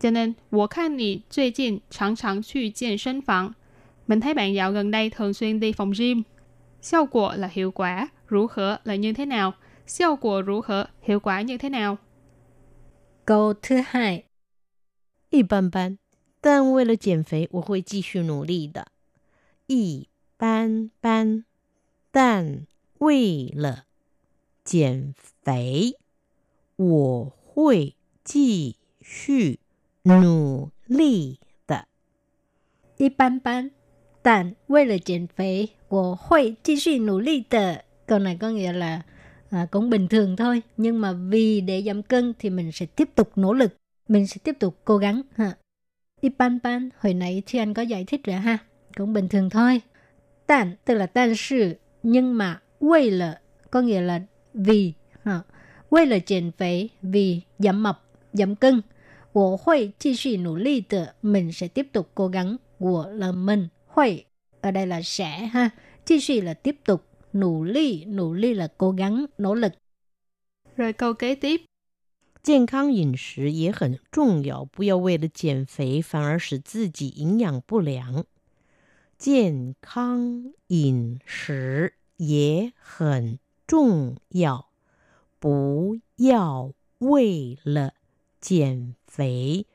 [0.00, 3.52] Cho nên, 我看你最近常常去健身房.
[4.06, 6.22] Mình thấy bạn dạo gần đây thường xuyên đi phòng gym.
[6.82, 9.54] 效果 là hiệu quả, rủ hở là như thế nào.
[9.86, 11.98] 效果如何 hiệu quả như thế nào.
[13.24, 14.24] câu thứ hai
[15.30, 15.98] 一般般，
[16.40, 18.86] 但为了减肥，我会继续努力的。
[19.66, 21.44] 一般般，
[22.10, 22.66] 但
[22.98, 23.84] 为了
[24.64, 25.96] 减肥，
[26.76, 29.60] 我会继续
[30.02, 31.88] 努力的。
[32.96, 33.70] 一般般
[34.22, 39.02] 但为了减肥我会继续努力的 câu này có nghĩa là
[39.50, 43.08] à, cũng bình thường thôi nhưng mà vì để giảm cân thì mình sẽ tiếp
[43.14, 43.76] tục nỗ lực
[44.08, 45.52] mình sẽ tiếp tục cố gắng ha
[46.20, 48.58] y ban ban hồi nãy thì anh có giải thích rồi ha
[48.96, 49.80] cũng bình thường thôi
[50.46, 53.40] Tàn tức là但是 nhưng mà 为了
[53.70, 54.20] có nghĩa là
[54.52, 55.44] vì ha
[55.88, 58.82] 为了减肥 vì giảm mập giảm cân
[59.32, 64.24] 我会继续努力的 mình sẽ tiếp tục cố gắng 我 là mình 会
[64.60, 65.70] ở đây là sẽ ha
[66.04, 69.72] 继续 là tiếp tục nỗ lực nỗ lực là cố gắng nỗ lực
[70.76, 71.66] Rồi câu kế tiếp.
[72.42, 78.26] 健康饮食也很重要，不要为了减肥反而使自己营养不良。
[79.16, 84.68] 健康饮食也很重要，
[85.38, 87.94] 不要为了
[88.40, 89.66] 减肥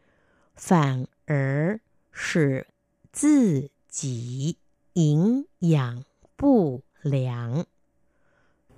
[0.54, 1.80] 反而
[2.12, 2.68] 使
[3.12, 4.58] 自己
[4.94, 6.04] 营养
[6.36, 6.93] 不良。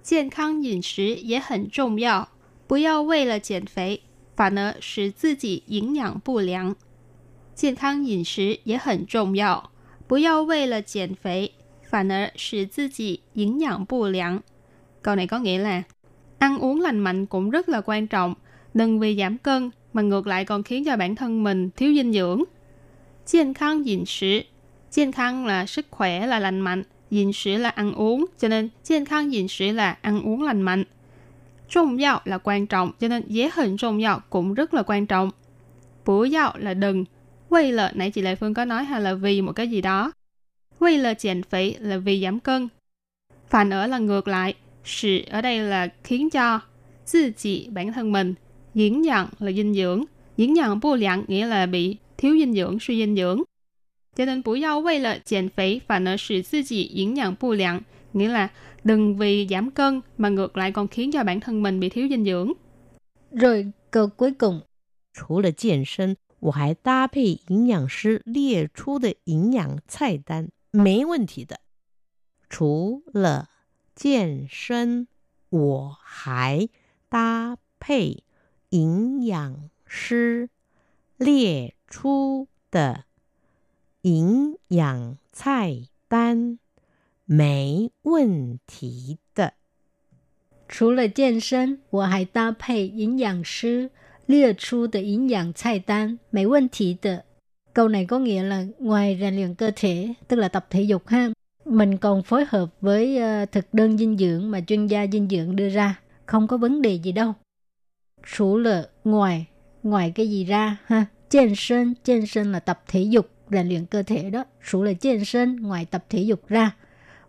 [0.02, 2.30] 健康饮食也很重要，
[2.68, 4.02] 不要为了减肥
[4.36, 6.76] 反而使自己营养不良。
[7.54, 9.72] 健康饮食也很重要，
[10.08, 14.42] 不要为了减肥反而使自己营养不良。
[15.02, 15.84] Câu này có nghĩa là
[16.40, 18.34] ăn uống lành mạnh cũng rất là quan trọng,
[18.74, 22.12] đừng vì giảm cân mà ngược lại còn khiến cho bản thân mình thiếu dinh
[22.14, 22.46] dưỡng.
[23.24, 24.46] 健康饮食，
[24.90, 30.22] 健康 là sức khỏe là lành mạnh, 饮食 là ăn uống, cho nên 健康饮食 là ăn
[30.22, 30.84] uống lành mạnh.
[31.70, 35.32] Trọng要là quan trọng, cho nên dễ hình trọng要cũng rất là quan trọng.
[36.06, 37.06] Bổ yào là đừng.
[37.50, 40.12] Vì là, nãy chị Lệ Phương có nói hay là vì một cái gì đó.
[40.80, 42.68] Vì là giảm phỉ là vì giảm cân.
[43.50, 44.54] Phản ở là ngược lại.
[44.86, 46.60] Sự ở đây là khiến cho.
[47.14, 48.34] Tự chỉ bản thân mình.
[48.74, 50.04] Diễn nhận là dinh dưỡng.
[50.38, 53.44] Diễn nhận bù lặng nghĩa là bị thiếu dinh dưỡng, suy dinh dưỡng.
[54.16, 57.82] Cho nên 不要为了减肥反而使自己营养不良
[58.14, 58.50] nghĩa là
[58.84, 62.08] đừng vì giảm cân mà ngược lại còn khiến cho bản thân mình bị thiếu
[62.08, 62.54] dinh dưỡng.
[63.32, 64.62] rồi câu cuối cùng
[65.14, 71.60] 除了健身，我还搭配营养师列出的营养菜单，没问题的。
[72.50, 73.50] 除了
[73.96, 75.08] 健身，
[75.50, 76.68] 我还
[77.10, 78.24] 搭配
[78.70, 80.50] 营养师
[81.18, 83.06] 列出的
[84.06, 86.58] 营养菜单，
[87.26, 89.54] 没问题的。
[90.68, 93.90] 除了健身，我还搭配营养师
[94.26, 97.26] 列出的营养菜单，没问题的。
[97.74, 101.32] Câu này có nghĩa là ngoài rèn luyện cơ thể, tức là tập thể dục ha,
[101.66, 105.56] mình còn phối hợp với uh, thực đơn dinh dưỡng mà chuyên gia dinh dưỡng
[105.56, 107.34] đưa ra, không có vấn đề gì đâu.
[108.36, 109.46] Chủ là ngoài,
[109.84, 111.06] ngoài cái gì ra ha?
[111.30, 114.44] 健身,健身là tập thể dục, rèn luyện cơ thể đó.
[114.72, 116.72] Chủ là 健身, ngoài tập thể dục ra.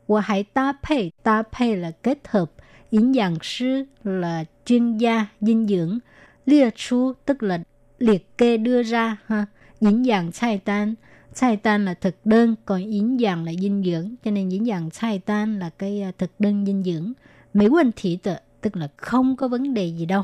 [0.07, 2.51] 我还搭配，搭配 là kết hợp,
[2.91, 5.99] 营养师 là chuyên gia dinh dưỡng,
[6.45, 7.63] 列出 tức là
[7.99, 9.47] liệt kê đưa ra ha.
[9.81, 10.97] 营养菜单
[11.35, 16.19] 菜单 là thực đơn, còn 营养 là dinh dưỡng, cho nên 营养菜单 là cái uh,
[16.19, 17.13] thực đơn dinh dưỡng.
[17.55, 20.23] Mấy vấn thị tự, tức là không có vấn đề gì đâu.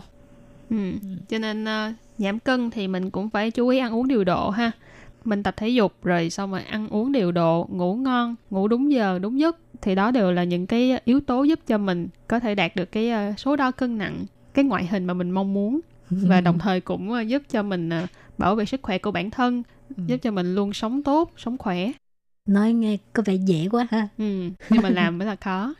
[0.70, 0.76] Ừ.
[1.28, 4.50] Cho nên uh, giảm cân thì mình cũng phải chú ý ăn uống điều độ
[4.50, 4.70] ha.
[5.25, 8.91] Mình tập thể dục rồi xong rồi ăn uống điều độ, ngủ ngon, ngủ đúng
[8.91, 12.39] giờ, đúng giấc thì đó đều là những cái yếu tố giúp cho mình có
[12.39, 15.53] thể đạt được cái uh, số đo cân nặng, cái ngoại hình mà mình mong
[15.53, 19.11] muốn và đồng thời cũng uh, giúp cho mình uh, bảo vệ sức khỏe của
[19.11, 19.63] bản thân,
[19.97, 20.03] Ừ.
[20.07, 21.91] giúp cho mình luôn sống tốt, sống khỏe.
[22.47, 24.07] Nói nghe có vẻ dễ quá ha.
[24.17, 24.49] Ừ.
[24.69, 25.73] Nhưng mà làm mới là khó.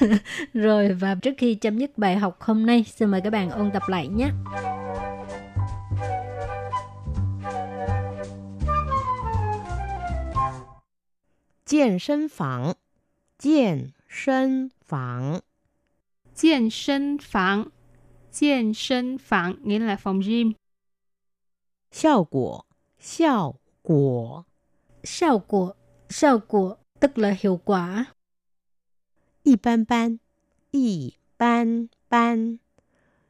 [0.54, 3.70] Rồi và trước khi chấm dứt bài học hôm nay, xin mời các bạn ôn
[3.70, 4.28] tập lại nhé.
[11.65, 12.75] 健身房，
[13.37, 15.41] 健身房，
[16.33, 17.71] 健身房，
[18.29, 20.55] 健身房 nghĩa là phòng gym.
[21.91, 22.65] 效果，
[22.99, 24.45] 效果，
[25.03, 25.75] 效果
[26.09, 28.07] 效果 tức là hiệu quả.
[29.43, 30.19] 一般般，
[30.71, 32.59] 一般般，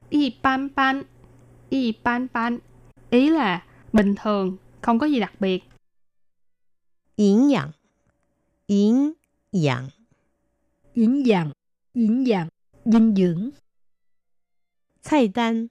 [0.10, 1.06] 一般般，
[1.70, 2.60] 一般般
[3.10, 5.64] ý là bình thường, không có gì đặc biệt.
[7.16, 7.72] 营养，
[8.68, 9.16] 营
[9.52, 9.92] 养，
[10.96, 11.52] Dinh dưỡng,
[11.94, 12.50] dinh dưỡng,
[12.86, 13.52] dinh dưỡng.
[15.02, 15.70] 菜单，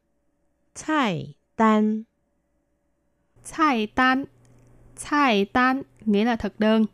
[0.74, 2.04] 菜单，
[3.44, 4.26] 菜单,
[4.96, 6.86] 菜单 nghĩa là thực đơn.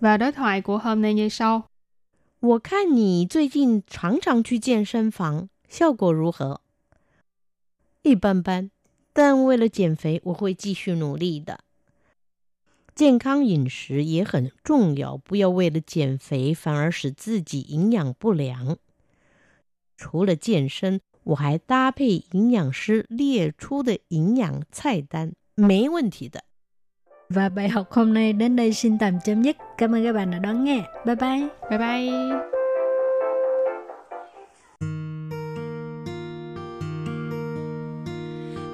[0.00, 1.68] Và đối thoại của hôm nay như sau.
[2.40, 6.60] 我看你最近常常去健身房，效果如何？
[8.02, 8.70] 一般般，
[9.12, 11.60] 但为了减肥，我会继续努力的。
[12.94, 18.76] 健康饮食也很重要，不要为了减肥反而使自己营养不良。
[19.96, 26.42] 除了健身，我还搭配营养师列出的营养菜单，没问题的。
[27.28, 29.56] Và bài học hôm nay đến đây xin tạm chấm dứt.
[29.78, 30.84] Cảm ơn các bạn đã đón nghe.
[31.06, 31.48] Bye bye.
[31.70, 32.10] Bye bye.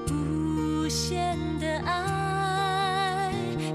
[0.08, 1.19] 无限的爱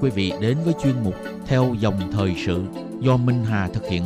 [0.00, 1.14] Quý vị đến với chuyên mục
[1.46, 2.64] Theo dòng thời sự
[3.00, 4.02] do Minh Hà thực hiện.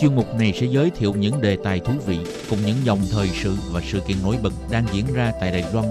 [0.00, 2.18] Chuyên mục này sẽ giới thiệu những đề tài thú vị
[2.50, 5.64] cùng những dòng thời sự và sự kiện nổi bật đang diễn ra tại Đài
[5.72, 5.86] Loan.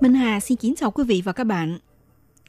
[0.00, 1.78] Minh Hà xin kính chào quý vị và các bạn.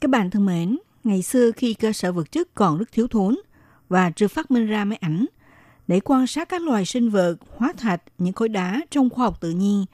[0.00, 3.36] Các bạn thân mến, ngày xưa khi cơ sở vật chất còn rất thiếu thốn
[3.88, 5.26] và chưa phát minh ra máy ảnh,
[5.88, 9.40] để quan sát các loài sinh vật, hóa thạch, những khối đá trong khoa học
[9.40, 9.84] tự nhiên,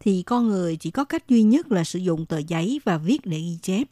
[0.00, 3.26] thì con người chỉ có cách duy nhất là sử dụng tờ giấy và viết
[3.26, 3.88] để ghi chép.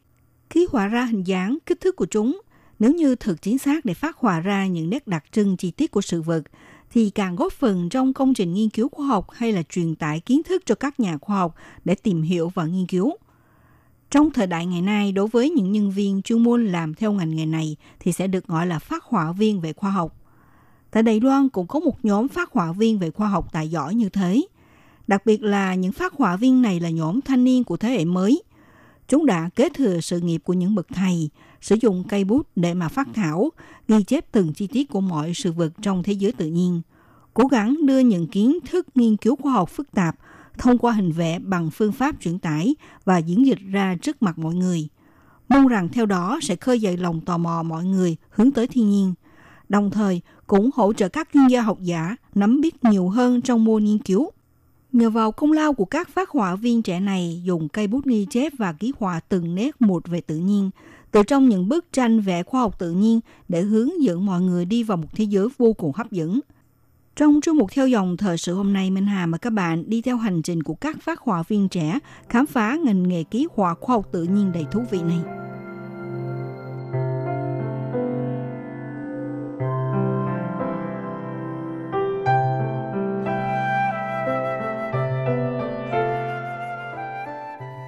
[0.49, 2.41] Khi họa ra hình dáng, kích thước của chúng,
[2.79, 5.91] nếu như thực chính xác để phát họa ra những nét đặc trưng chi tiết
[5.91, 6.43] của sự vật,
[6.91, 10.19] thì càng góp phần trong công trình nghiên cứu khoa học hay là truyền tải
[10.19, 13.13] kiến thức cho các nhà khoa học để tìm hiểu và nghiên cứu.
[14.11, 17.35] Trong thời đại ngày nay, đối với những nhân viên chuyên môn làm theo ngành
[17.35, 20.15] nghề này thì sẽ được gọi là phát họa viên về khoa học.
[20.91, 23.95] Tại Đài Loan cũng có một nhóm phát họa viên về khoa học tài giỏi
[23.95, 24.41] như thế.
[25.09, 28.05] Đặc biệt là những phát họa viên này là nhóm thanh niên của thế hệ
[28.05, 28.43] mới.
[29.07, 31.29] Chúng đã kế thừa sự nghiệp của những bậc thầy,
[31.61, 33.49] sử dụng cây bút để mà phát thảo,
[33.87, 36.81] ghi chép từng chi tiết của mọi sự vật trong thế giới tự nhiên,
[37.33, 40.15] cố gắng đưa những kiến thức nghiên cứu khoa học phức tạp
[40.57, 44.37] thông qua hình vẽ bằng phương pháp truyền tải và diễn dịch ra trước mặt
[44.37, 44.87] mọi người.
[45.47, 48.89] Mong rằng theo đó sẽ khơi dậy lòng tò mò mọi người hướng tới thiên
[48.89, 49.13] nhiên,
[49.69, 53.63] đồng thời cũng hỗ trợ các chuyên gia học giả nắm biết nhiều hơn trong
[53.63, 54.31] môn nghiên cứu.
[54.91, 58.27] Nhờ vào công lao của các phát họa viên trẻ này dùng cây bút ghi
[58.29, 60.69] chép và ký họa từng nét một về tự nhiên,
[61.11, 64.65] từ trong những bức tranh vẽ khoa học tự nhiên để hướng dẫn mọi người
[64.65, 66.39] đi vào một thế giới vô cùng hấp dẫn.
[67.15, 70.01] Trong chương mục theo dòng thời sự hôm nay, Minh Hà mời các bạn đi
[70.01, 71.99] theo hành trình của các phát họa viên trẻ
[72.29, 75.48] khám phá ngành nghề ký họa khoa học tự nhiên đầy thú vị này.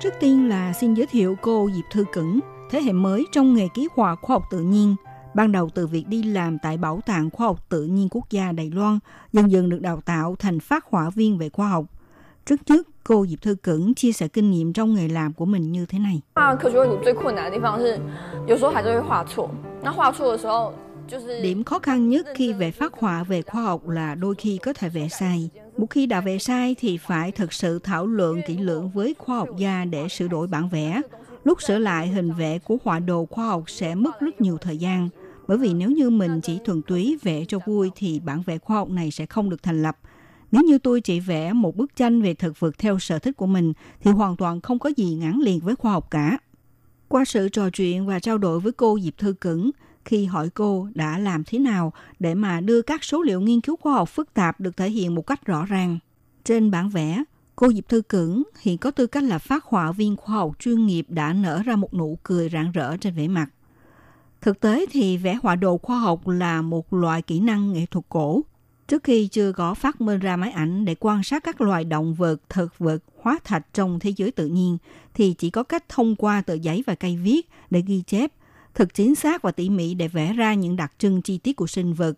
[0.02, 3.68] Trước tiên là xin giới thiệu cô Diệp Thư Cẩn, thế hệ mới trong nghề
[3.68, 4.96] ký họa khoa học tự nhiên.
[5.34, 8.52] Ban đầu từ việc đi làm tại Bảo tàng Khoa học Tự nhiên Quốc gia
[8.52, 9.00] Đài Loan,
[9.34, 11.86] dần dần được đào tạo thành phát họa viên về khoa học.
[12.46, 15.72] Trước nhất, cô Diệp Thư Cẩn chia sẻ kinh nghiệm trong nghề làm của mình
[15.72, 16.22] như thế này.
[16.34, 16.56] À,
[21.42, 24.74] Điểm khó khăn nhất khi vẽ phát họa về khoa học là đôi khi có
[24.74, 25.50] thể vẽ sai.
[25.78, 29.38] Một khi đã vẽ sai thì phải thực sự thảo luận kỹ lưỡng với khoa
[29.38, 31.02] học gia để sửa đổi bản vẽ.
[31.44, 34.78] Lúc sửa lại hình vẽ của họa đồ khoa học sẽ mất rất nhiều thời
[34.78, 35.10] gian.
[35.48, 38.78] Bởi vì nếu như mình chỉ thuần túy vẽ cho vui thì bản vẽ khoa
[38.78, 39.98] học này sẽ không được thành lập.
[40.52, 43.48] Nếu như tôi chỉ vẽ một bức tranh về thực vật theo sở thích của
[43.48, 46.38] mình thì hoàn toàn không có gì ngắn liền với khoa học cả.
[47.08, 49.72] Qua sự trò chuyện và trao đổi với cô Diệp Thư Cẩn,
[50.06, 53.76] khi hỏi cô đã làm thế nào để mà đưa các số liệu nghiên cứu
[53.76, 56.00] khoa học phức tạp được thể hiện một cách rõ ràng.
[56.44, 57.24] Trên bản vẽ,
[57.56, 60.86] cô Diệp Thư Cửng hiện có tư cách là phát họa viên khoa học chuyên
[60.86, 63.48] nghiệp đã nở ra một nụ cười rạng rỡ trên vẻ mặt.
[64.42, 68.06] Thực tế thì vẽ họa đồ khoa học là một loại kỹ năng nghệ thuật
[68.10, 68.42] cổ.
[68.88, 72.14] Trước khi chưa có phát minh ra máy ảnh để quan sát các loài động
[72.14, 74.78] vật, thực vật, hóa thạch trong thế giới tự nhiên,
[75.14, 78.32] thì chỉ có cách thông qua tờ giấy và cây viết để ghi chép,
[78.76, 81.68] thật chính xác và tỉ mỉ để vẽ ra những đặc trưng chi tiết của
[81.68, 82.14] sinh vật,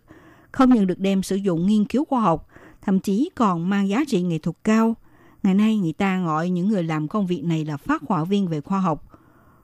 [0.52, 2.48] không những được đem sử dụng nghiên cứu khoa học,
[2.82, 4.96] thậm chí còn mang giá trị nghệ thuật cao.
[5.42, 8.48] Ngày nay người ta gọi những người làm công việc này là phát họa viên
[8.48, 9.04] về khoa học.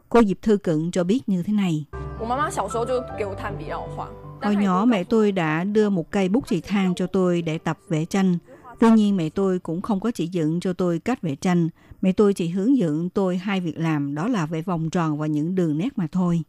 [0.08, 1.84] Cô Diệp Thư Cận cho biết như thế này.
[4.42, 7.78] Hồi nhỏ mẹ tôi đã đưa một cây bút chì thang cho tôi để tập
[7.88, 8.38] vẽ tranh.
[8.80, 11.68] Tuy nhiên mẹ tôi cũng không có chỉ dựng cho tôi cách vẽ tranh.
[12.02, 15.26] Mẹ tôi chỉ hướng dẫn tôi hai việc làm đó là vẽ vòng tròn và
[15.26, 16.42] những đường nét mà thôi.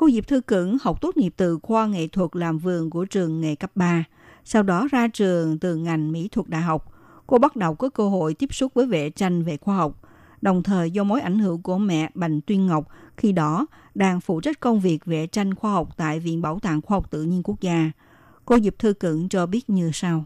[0.00, 3.40] Cô Diệp Thư Cẩn học tốt nghiệp từ khoa nghệ thuật làm vườn của trường
[3.40, 4.04] nghề cấp 3.
[4.44, 6.92] Sau đó ra trường từ ngành mỹ thuật đại học.
[7.26, 9.92] Cô bắt đầu có cơ hội tiếp xúc với vẽ tranh về khoa học,
[10.42, 12.84] đồng thời do mối ảnh hưởng của mẹ Bành Tuyên Ngọc
[13.16, 16.80] khi đó đang phụ trách công việc vẽ tranh khoa học tại Viện Bảo tàng
[16.82, 17.90] Khoa học Tự nhiên Quốc gia.
[18.44, 20.24] Cô Diệp Thư Cận cho biết như sau.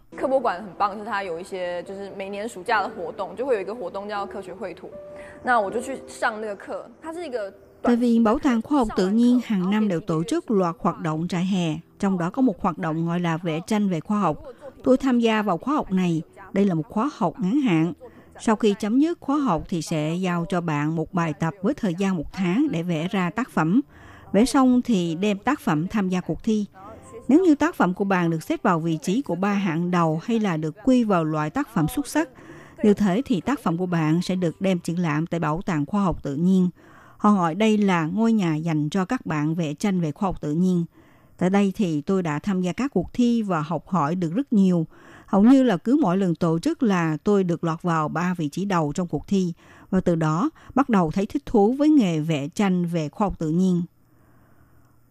[7.85, 11.01] Tại vì Bảo tàng Khoa học Tự nhiên hàng năm đều tổ chức loạt hoạt
[11.01, 14.21] động trại hè, trong đó có một hoạt động gọi là vẽ tranh về khoa
[14.21, 14.39] học.
[14.85, 16.23] Tôi tham gia vào khóa học này,
[16.53, 17.93] đây là một khóa học ngắn hạn.
[18.41, 21.75] Sau khi chấm dứt khóa học thì sẽ giao cho bạn một bài tập với
[21.75, 23.81] thời gian một tháng để vẽ ra tác phẩm.
[24.33, 26.67] Vẽ xong thì đem tác phẩm tham gia cuộc thi.
[27.29, 30.21] Nếu như tác phẩm của bạn được xếp vào vị trí của ba hạng đầu
[30.25, 32.29] hay là được quy vào loại tác phẩm xuất sắc,
[32.83, 35.87] như thế thì tác phẩm của bạn sẽ được đem triển lãm tại Bảo tàng
[35.87, 36.69] Khoa học Tự nhiên
[37.25, 40.41] Họ gọi đây là ngôi nhà dành cho các bạn vẽ tranh về khoa học
[40.41, 40.85] tự nhiên.
[41.37, 44.53] Tại đây thì tôi đã tham gia các cuộc thi và học hỏi được rất
[44.53, 44.87] nhiều.
[45.27, 48.49] Hầu như là cứ mỗi lần tổ chức là tôi được lọt vào ba vị
[48.49, 49.53] trí đầu trong cuộc thi
[49.91, 53.39] và từ đó bắt đầu thấy thích thú với nghề vẽ tranh về khoa học
[53.39, 53.83] tự nhiên.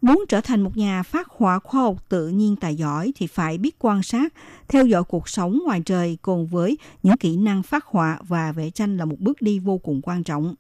[0.01, 3.57] Muốn trở thành một nhà phát họa khoa học tự nhiên tài giỏi thì phải
[3.57, 4.33] biết quan sát,
[4.67, 8.69] theo dõi cuộc sống ngoài trời cùng với những kỹ năng phát họa và vẽ
[8.69, 10.55] tranh là một bước đi vô cùng quan trọng.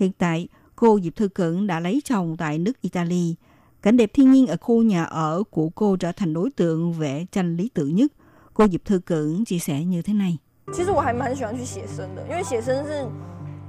[0.00, 3.35] Hiện tại, cô Diệp Thư Cẩn đã lấy chồng tại nước Italy.
[3.81, 7.25] Cảnh đẹp thiên nhiên ở khu nhà ở của cô trở thành đối tượng vẽ
[7.31, 8.11] tranh lý tưởng nhất.
[8.53, 10.37] Cô Diệp Thư Cẩn chia sẻ như thế này.
[10.73, 13.05] 其实我还蛮喜欢去写生的，因为写生是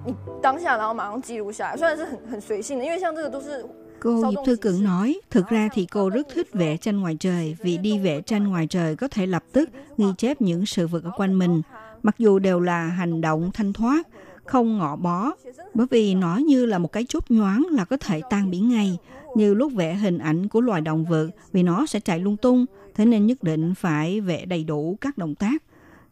[0.06, 3.64] 你当下然后马上记录下来，虽然是很很随性的，因为像这个都是
[4.00, 7.56] Cô Diệp Thư Cận nói, thực ra thì cô rất thích vẽ tranh ngoài trời
[7.62, 11.04] vì đi vẽ tranh ngoài trời có thể lập tức ghi chép những sự vật
[11.04, 11.62] ở quanh mình,
[12.02, 14.08] mặc dù đều là hành động thanh thoát,
[14.49, 15.31] không ngọ bó,
[15.73, 18.97] bởi vì nó như là một cái chốt nhoáng là có thể tan biến ngay,
[19.35, 22.65] như lúc vẽ hình ảnh của loài động vật vì nó sẽ chạy lung tung,
[22.95, 25.63] thế nên nhất định phải vẽ đầy đủ các động tác.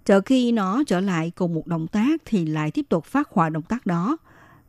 [0.06, 3.50] Chờ khi nó trở lại cùng một động tác thì lại tiếp tục phát họa
[3.50, 4.18] động tác đó.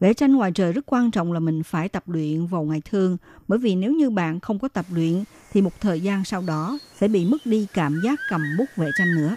[0.00, 3.16] Vẽ tranh ngoài trời rất quan trọng là mình phải tập luyện vào ngày thường,
[3.48, 6.78] bởi vì nếu như bạn không có tập luyện thì một thời gian sau đó
[7.00, 9.36] sẽ bị mất đi cảm giác cầm bút vẽ tranh nữa.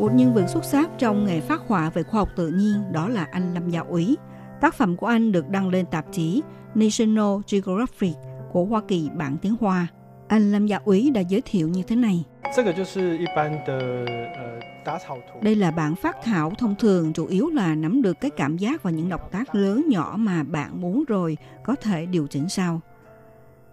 [0.00, 3.08] Một nhân vật xuất sắc trong nghề phát họa về khoa học tự nhiên đó
[3.08, 4.16] là anh Lâm Gia Úy.
[4.60, 6.42] Tác phẩm của anh được đăng lên tạp chí
[6.74, 8.14] National Geographic
[8.52, 9.86] của Hoa Kỳ bản tiếng Hoa.
[10.28, 12.24] Anh Lâm Gia Úy đã giới thiệu như thế này.
[15.42, 18.82] Đây là bản phát thảo thông thường, chủ yếu là nắm được cái cảm giác
[18.82, 22.80] và những động tác lớn nhỏ mà bạn muốn rồi có thể điều chỉnh sau.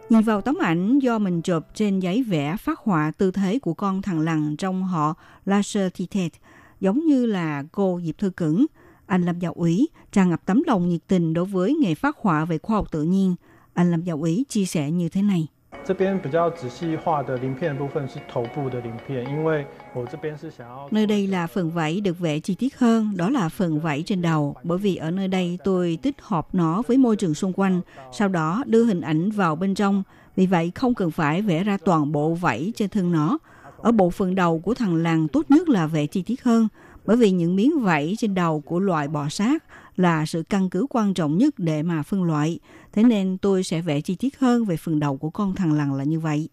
[0.09, 3.73] Nhìn vào tấm ảnh do mình chụp trên giấy vẽ phát họa tư thế của
[3.73, 5.13] con thằng lằn trong họ
[5.45, 6.31] Lasher Titet,
[6.79, 8.65] giống như là cô Diệp Thư Cửng,
[9.05, 12.45] anh Lâm Giáo Úy tràn ngập tấm lòng nhiệt tình đối với nghề phát họa
[12.45, 13.35] về khoa học tự nhiên.
[13.73, 15.47] Anh Lâm Giáo Úy chia sẻ như thế này.
[15.86, 24.02] 这边比较仔细画的鳞片的部分是头部的鳞片，因为我这边是想要 Nơi đây là phần vảy được vẽ chi tiết hơn, đó là phần vảy
[24.02, 24.56] trên đầu.
[24.62, 27.80] Bởi vì ở nơi đây tôi tích hợp nó với môi trường xung quanh,
[28.12, 30.02] sau đó đưa hình ảnh vào bên trong.
[30.36, 33.38] Vì vậy không cần phải vẽ ra toàn bộ vảy trên thân nó.
[33.76, 36.68] Ở bộ phận đầu của thằng lằn tốt nhất là vẽ chi tiết hơn,
[37.04, 39.64] bởi vì những miếng vảy trên đầu của loài bò sát
[39.96, 42.58] là sự căn cứ quan trọng nhất để mà phân loại.
[42.97, 45.97] Thế nên tôi sẽ vẽ chi tiết hơn về phần đầu của con thằng lằn
[45.97, 46.49] là như vậy.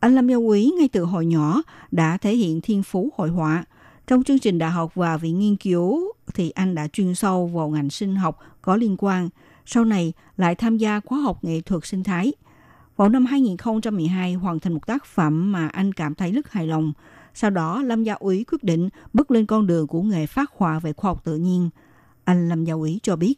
[0.00, 3.64] Anh Lâm Gia Quý ngay từ hồi nhỏ đã thể hiện thiên phú hội họa.
[4.06, 7.68] Trong chương trình đại học và viện nghiên cứu thì anh đã chuyên sâu vào
[7.68, 9.28] ngành sinh học có liên quan.
[9.66, 12.32] Sau này lại tham gia khóa học nghệ thuật sinh thái.
[12.96, 16.92] Vào năm 2012 hoàn thành một tác phẩm mà anh cảm thấy rất hài lòng.
[17.34, 20.78] Sau đó, Lâm Gia Úy quyết định bước lên con đường của nghề phát họa
[20.78, 21.70] về khoa học tự nhiên.
[22.30, 23.34] Anh Lâm Gia Ý cho biết.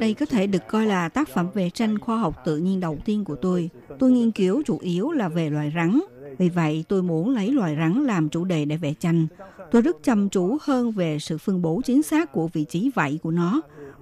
[0.00, 2.98] Đây có thể được coi là tác phẩm về tranh khoa học tự nhiên đầu
[3.04, 3.70] tiên của tôi.
[3.98, 6.00] Tôi nghiên cứu chủ yếu là về loài rắn.
[6.38, 9.26] Vì vậy, tôi muốn lấy loài rắn làm chủ đề để vẽ tranh.
[9.70, 13.18] Tôi rất chăm chú hơn về sự phân bố chính xác của vị trí vảy
[13.22, 13.60] của nó,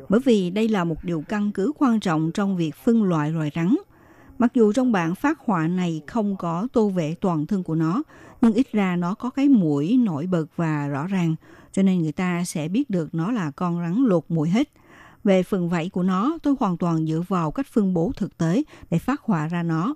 [0.08, 3.50] bởi vì đây là một điều căn cứ quan trọng trong việc phân loại loài
[3.54, 3.76] rắn–
[4.38, 8.02] Mặc dù trong bản phát họa này không có tô vẽ toàn thân của nó,
[8.40, 11.34] nhưng ít ra nó có cái mũi nổi bật và rõ ràng,
[11.72, 14.68] cho nên người ta sẽ biết được nó là con rắn lột mũi hết.
[15.24, 18.62] Về phần vảy của nó, tôi hoàn toàn dựa vào cách phân bố thực tế
[18.90, 19.94] để phát họa ra nó.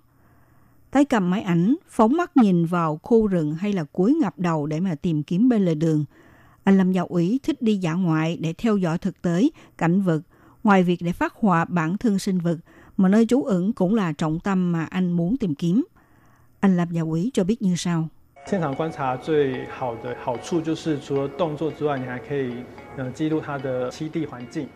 [0.90, 4.66] Tay cầm máy ảnh, phóng mắt nhìn vào khu rừng hay là cúi ngập đầu
[4.66, 6.04] để mà tìm kiếm bên lề đường.
[6.64, 10.20] Anh Lâm Giáo ủy thích đi dã ngoại để theo dõi thực tế, cảnh vật,
[10.64, 12.58] ngoài việc để phát họa bản thân sinh vật,
[12.97, 15.85] mà nơi trú ẩn cũng là trọng tâm mà anh muốn tìm kiếm.
[16.59, 18.09] Anh Lâm Giáo Úy cho biết như sau.
[18.45, 22.51] 现场观察最好的好处就是，除了动作之外，你还可以
[22.97, 24.67] 呃记录它的栖地环境。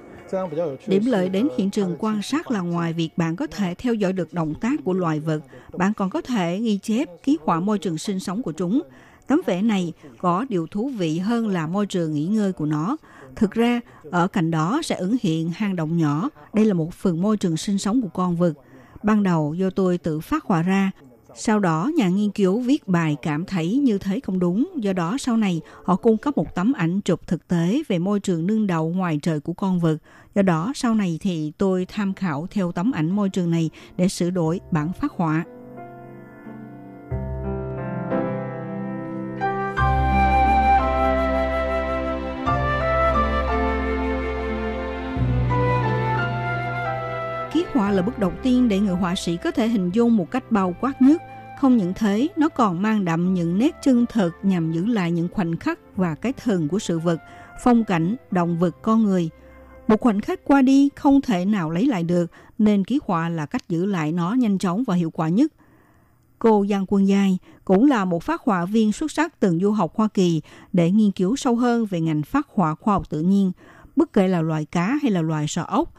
[0.87, 4.13] Điểm lợi đến hiện trường quan sát là ngoài việc bạn có thể theo dõi
[4.13, 5.39] được động tác của loài vật,
[5.77, 8.81] bạn còn có thể ghi chép, ký họa môi trường sinh sống của chúng.
[9.27, 12.97] Tấm vẽ này có điều thú vị hơn là môi trường nghỉ ngơi của nó.
[13.36, 13.80] Thực ra,
[14.10, 16.28] ở cạnh đó sẽ ứng hiện hang động nhỏ.
[16.54, 18.52] Đây là một phần môi trường sinh sống của con vật.
[19.02, 20.90] Ban đầu do tôi tự phát họa ra,
[21.34, 25.16] sau đó, nhà nghiên cứu viết bài cảm thấy như thế không đúng, do đó
[25.18, 28.66] sau này họ cung cấp một tấm ảnh chụp thực tế về môi trường nương
[28.66, 29.98] đậu ngoài trời của con vật.
[30.34, 34.08] Do đó sau này thì tôi tham khảo theo tấm ảnh môi trường này để
[34.08, 35.44] sửa đổi bản phát họa.
[47.72, 50.30] Ký họa là bước đầu tiên để người họa sĩ có thể hình dung một
[50.30, 51.22] cách bao quát nhất.
[51.60, 55.28] Không những thế, nó còn mang đậm những nét chân thực nhằm giữ lại những
[55.32, 57.18] khoảnh khắc và cái thường của sự vật,
[57.62, 59.30] phong cảnh, động vật, con người.
[59.88, 63.46] Một khoảnh khắc qua đi không thể nào lấy lại được, nên ký họa là
[63.46, 65.52] cách giữ lại nó nhanh chóng và hiệu quả nhất.
[66.38, 69.92] Cô Giang Quân Giai cũng là một phát họa viên xuất sắc từng du học
[69.96, 70.42] Hoa Kỳ
[70.72, 73.52] để nghiên cứu sâu hơn về ngành phát họa khoa học tự nhiên,
[73.96, 75.92] bất kể là loài cá hay là loài sò ốc,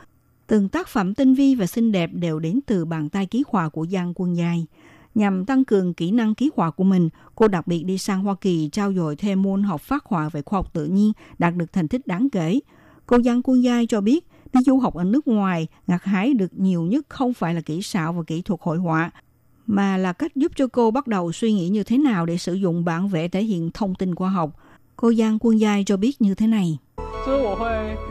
[0.48, 3.70] Từng tác phẩm tinh vi và xinh đẹp đều đến từ bàn tay ký họa
[3.70, 4.66] của Giang Quân Giai.
[5.16, 8.36] Nhằm tăng cường kỹ năng ký họa của mình, cô đặc biệt đi sang Hoa
[8.42, 11.74] Kỳ trao dồi thêm môn học phát họa về khoa học tự nhiên, đạt được
[11.74, 12.60] thành tích đáng kể.
[13.06, 16.60] Cô Giang Quân Giai cho biết, đi du học ở nước ngoài, gặt hái được
[16.60, 19.12] nhiều nhất không phải là kỹ xảo và kỹ thuật hội họa,
[19.66, 22.54] mà là cách giúp cho cô bắt đầu suy nghĩ như thế nào để sử
[22.54, 24.56] dụng bản vẽ thể hiện thông tin khoa học.
[25.03, 26.79] Cô Giang Quân Giai cho biết như thế này.
[27.27, 27.67] 就是我会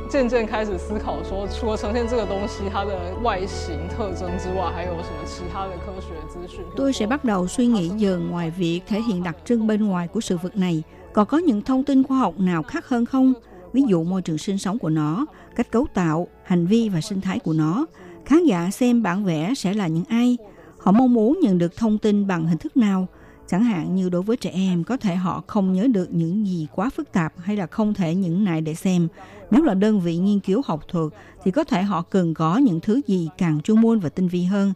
[0.09, 6.63] 渐渐开始思考说，除了呈现这个东西它的外形特征之外，还有什么其他的科学资讯？
[6.75, 10.21] Tôi sẽ bắt đầu suy nghĩ dần ngoài việc thể hiện đặc trưng bên ngoài của
[10.21, 10.83] sự vật này,
[11.13, 13.33] còn có những thông tin khoa học nào khác hơn không?
[13.73, 15.25] Ví dụ môi trường sinh sống của nó,
[15.55, 17.85] cách cấu tạo, hành vi và sinh thái của nó.
[18.25, 20.37] Khán giả xem bản vẽ sẽ là những ai?
[20.77, 23.07] Họ mong muốn nhận được thông tin bằng hình thức nào?
[23.48, 26.66] Chẳng hạn như đối với trẻ em, có thể họ không nhớ được những gì
[26.72, 29.08] quá phức tạp hay là không thể những này để xem.
[29.50, 31.12] Nếu là đơn vị nghiên cứu học thuật,
[31.44, 34.44] thì có thể họ cần có những thứ gì càng chuyên môn và tinh vi
[34.44, 34.72] hơn.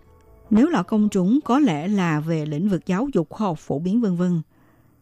[0.50, 3.78] Nếu là công chúng, có lẽ là về lĩnh vực giáo dục khoa học phổ
[3.78, 4.42] biến vân vân.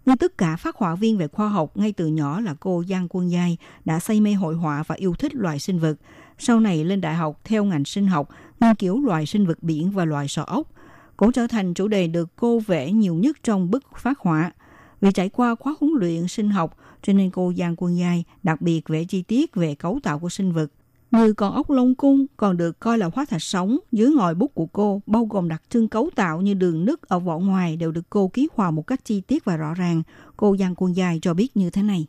[0.07, 3.07] Nhưng tất cả phát họa viên về khoa học ngay từ nhỏ là cô Giang
[3.11, 5.95] Quân Giai đã say mê hội họa và yêu thích loài sinh vật.
[6.39, 8.29] Sau này lên đại học theo ngành sinh học,
[8.61, 10.69] nghiên cứu loài sinh vật biển và loài sò ốc–
[11.17, 14.53] cũng trở thành chủ đề được cô vẽ nhiều nhất trong bức phát họa.
[15.01, 18.61] Vì trải qua khóa huấn luyện sinh học, cho nên cô Giang Quân Giai đặc
[18.61, 20.67] biệt vẽ chi tiết về cấu tạo của sinh vật.
[21.11, 24.55] Như con ốc lông cung còn được coi là hóa thạch sống dưới ngòi bút
[24.55, 27.93] của cô, bao gồm đặc trưng cấu tạo như đường nứt ở vỏ ngoài đều
[27.93, 30.03] được cô ký họa một cách chi tiết và rõ ràng.
[30.37, 32.07] Cô Giang Quân Giai cho biết như thế này.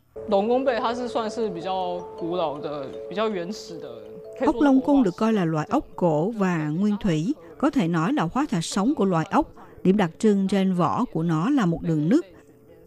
[4.40, 8.12] Ốc lông cung được coi là loại ốc cổ và nguyên thủy, có thể nói
[8.12, 9.52] là hóa thạch sống của loài ốc.
[9.82, 12.24] Điểm đặc trưng trên vỏ của nó là một đường nứt.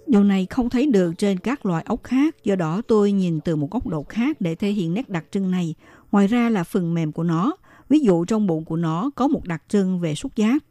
[0.08, 3.56] Điều này không thấy được trên các loài ốc khác, do đó tôi nhìn từ
[3.56, 5.76] một góc độ khác để thể hiện nét đặc trưng này.
[6.12, 7.54] Ngoài ra là phần mềm của nó,
[7.90, 10.64] ví dụ trong bụng của nó có một đặc trưng về xúc giác.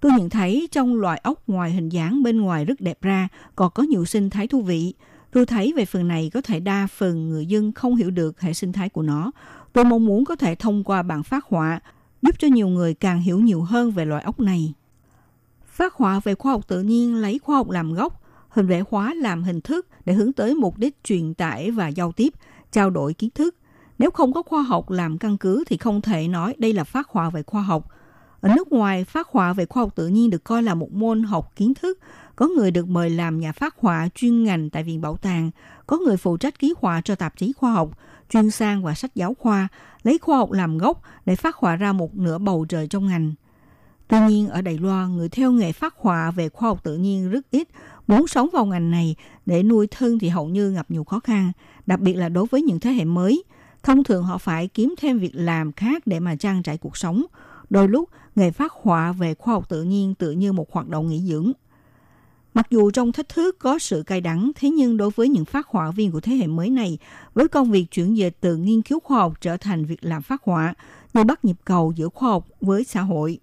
[0.00, 3.70] Tôi nhận thấy trong loài ốc ngoài hình dáng bên ngoài rất đẹp ra, còn
[3.74, 4.94] có nhiều sinh thái thú vị.
[5.32, 8.52] Tôi thấy về phần này có thể đa phần người dân không hiểu được hệ
[8.52, 9.30] sinh thái của nó.
[9.72, 11.80] Tôi mong muốn có thể thông qua bản phát họa
[12.24, 14.74] giúp cho nhiều người càng hiểu nhiều hơn về loài ốc này.
[15.66, 19.14] Phát họa về khoa học tự nhiên lấy khoa học làm gốc, hình vẽ hóa
[19.14, 22.34] làm hình thức để hướng tới mục đích truyền tải và giao tiếp,
[22.72, 23.56] trao đổi kiến thức.
[23.98, 27.08] Nếu không có khoa học làm căn cứ thì không thể nói đây là phát
[27.08, 27.88] họa về khoa học.
[28.40, 31.22] Ở nước ngoài, phát họa về khoa học tự nhiên được coi là một môn
[31.22, 31.98] học kiến thức.
[32.36, 35.50] Có người được mời làm nhà phát họa chuyên ngành tại Viện Bảo tàng,
[35.86, 37.98] có người phụ trách ký họa cho tạp chí khoa học,
[38.30, 39.68] chuyên sang và sách giáo khoa,
[40.02, 43.34] lấy khoa học làm gốc để phát họa ra một nửa bầu trời trong ngành.
[44.08, 47.30] Tuy nhiên, ở Đài Loan, người theo nghề phát họa về khoa học tự nhiên
[47.30, 47.68] rất ít,
[48.06, 49.16] muốn sống vào ngành này
[49.46, 51.52] để nuôi thân thì hầu như gặp nhiều khó khăn,
[51.86, 53.44] đặc biệt là đối với những thế hệ mới.
[53.82, 57.24] Thông thường họ phải kiếm thêm việc làm khác để mà trang trải cuộc sống.
[57.70, 61.08] Đôi lúc, nghề phát họa về khoa học tự nhiên tự như một hoạt động
[61.08, 61.52] nghỉ dưỡng.
[62.54, 65.66] Mặc dù trong thách thức có sự cay đắng, thế nhưng đối với những phát
[65.68, 66.98] họa viên của thế hệ mới này,
[67.34, 70.42] với công việc chuyển dịch từ nghiên cứu khoa học trở thành việc làm phát
[70.42, 70.74] họa,
[71.14, 73.38] như bắt nhịp cầu giữa khoa học với xã hội.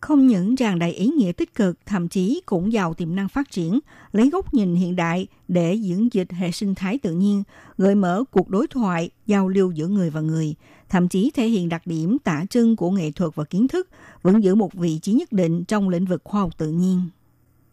[0.00, 3.50] Không những tràn đầy ý nghĩa tích cực, thậm chí cũng giàu tiềm năng phát
[3.50, 3.78] triển,
[4.12, 7.42] lấy góc nhìn hiện đại để diễn dịch hệ sinh thái tự nhiên,
[7.78, 10.54] gợi mở cuộc đối thoại, giao lưu giữa người và người,
[10.88, 13.88] thậm chí thể hiện đặc điểm tả trưng của nghệ thuật và kiến thức,
[14.22, 17.00] vẫn giữ một vị trí nhất định trong lĩnh vực khoa học tự nhiên.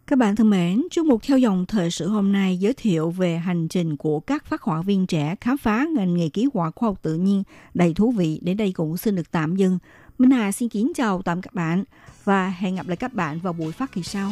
[0.10, 3.38] Các bạn thân mến, chương mục theo dòng thời sự hôm nay giới thiệu về
[3.38, 6.90] hành trình của các phát họa viên trẻ khám phá ngành nghề ký họa khoa
[6.90, 7.44] học tự nhiên
[7.74, 8.40] đầy thú vị.
[8.44, 9.80] Đến đây cũng xin được tạm dừng.
[10.18, 11.84] Minh Hà xin kính chào tạm các bạn
[12.24, 14.32] và hẹn gặp lại các bạn vào buổi phát kỳ sau.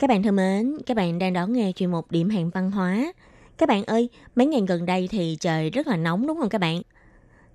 [0.00, 3.12] Các bạn thân mến, các bạn đang đón nghe chuyên mục Điểm hẹn văn hóa.
[3.58, 6.58] Các bạn ơi, mấy ngày gần đây thì trời rất là nóng đúng không các
[6.58, 6.82] bạn?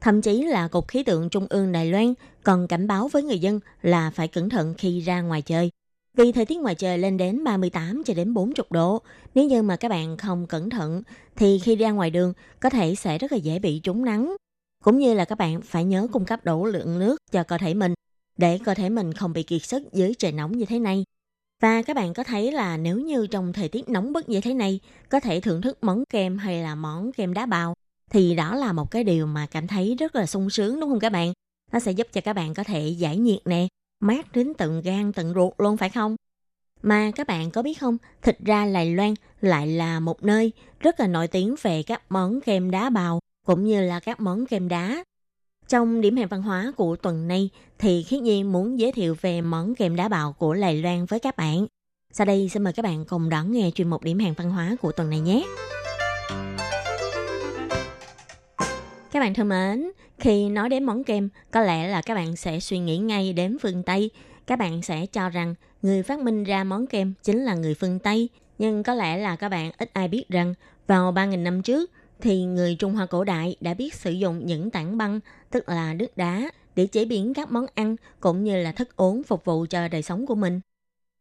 [0.02, 3.40] Thậm chí là Cục Khí tượng Trung ương Đài Loan còn cảnh báo với người
[3.40, 5.72] dân là phải cẩn thận khi ra ngoài chơi.
[6.14, 9.02] Vì thời tiết ngoài trời lên đến 38 cho đến 40 độ,
[9.36, 11.04] nếu như mà các bạn không cẩn thận
[11.36, 14.36] thì khi ra ngoài đường có thể sẽ rất là dễ bị trúng nắng.
[14.84, 17.74] Cũng như là các bạn phải nhớ cung cấp đủ lượng nước cho cơ thể
[17.74, 17.94] mình
[18.38, 21.04] để cơ thể mình không bị kiệt sức dưới trời nóng như thế này.
[21.62, 24.54] Và các bạn có thấy là nếu như trong thời tiết nóng bức như thế
[24.54, 24.80] này,
[25.10, 27.74] có thể thưởng thức món kem hay là món kem đá bào,
[28.10, 31.00] thì đó là một cái điều mà cảm thấy rất là sung sướng đúng không
[31.00, 31.34] các bạn?
[31.72, 33.68] Nó sẽ giúp cho các bạn có thể giải nhiệt nè,
[34.00, 36.16] mát đến tận gan, tận ruột luôn phải không?
[36.82, 41.00] Mà các bạn có biết không, thịt ra lài Loan lại là một nơi rất
[41.00, 44.68] là nổi tiếng về các món kem đá bào cũng như là các món kem
[44.68, 45.04] đá.
[45.68, 47.50] Trong điểm hẹn văn hóa của tuần này
[47.80, 51.20] thì Khiết Nhi muốn giới thiệu về món kem đá bào của Lài Loan với
[51.20, 51.68] các bạn.
[52.12, 54.76] Sau đây xin mời các bạn cùng đón nghe chuyên mục điểm hẹn văn hóa
[54.82, 55.46] của tuần này nhé.
[59.12, 62.60] Các bạn thân mến, khi nói đến món kem, có lẽ là các bạn sẽ
[62.60, 64.10] suy nghĩ ngay đến phương Tây.
[64.48, 68.00] Các bạn sẽ cho rằng người phát minh ra món kem chính là người phương
[68.00, 68.30] Tây.
[68.58, 70.54] Nhưng có lẽ là các bạn ít ai biết rằng
[70.88, 71.92] vào 3.000 năm trước,
[72.22, 75.20] thì người Trung Hoa cổ đại đã biết sử dụng những tảng băng,
[75.56, 79.24] tức là nước đá, để chế biến các món ăn cũng như là thức uống
[79.24, 80.60] phục vụ cho đời sống của mình.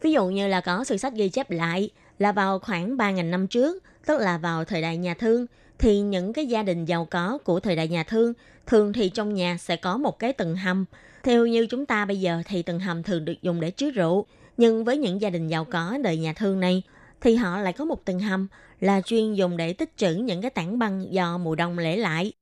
[0.02, 3.46] Ví dụ như là có sử sách ghi chép lại là vào khoảng 3.000 năm
[3.46, 5.46] trước, tức là vào thời đại nhà Thương,
[5.78, 8.32] thì những cái gia đình giàu có của thời đại nhà Thương
[8.66, 10.84] thường thì trong nhà sẽ có một cái tầng hầm.
[11.22, 14.26] Theo như chúng ta bây giờ thì tầng hầm thường được dùng để chứa rượu,
[14.56, 16.82] nhưng với những gia đình giàu có đời nhà Thương này
[17.20, 18.48] thì họ lại có một tầng hầm
[18.80, 22.32] là chuyên dùng để tích trữ những cái tảng băng do mùa đông lễ lại.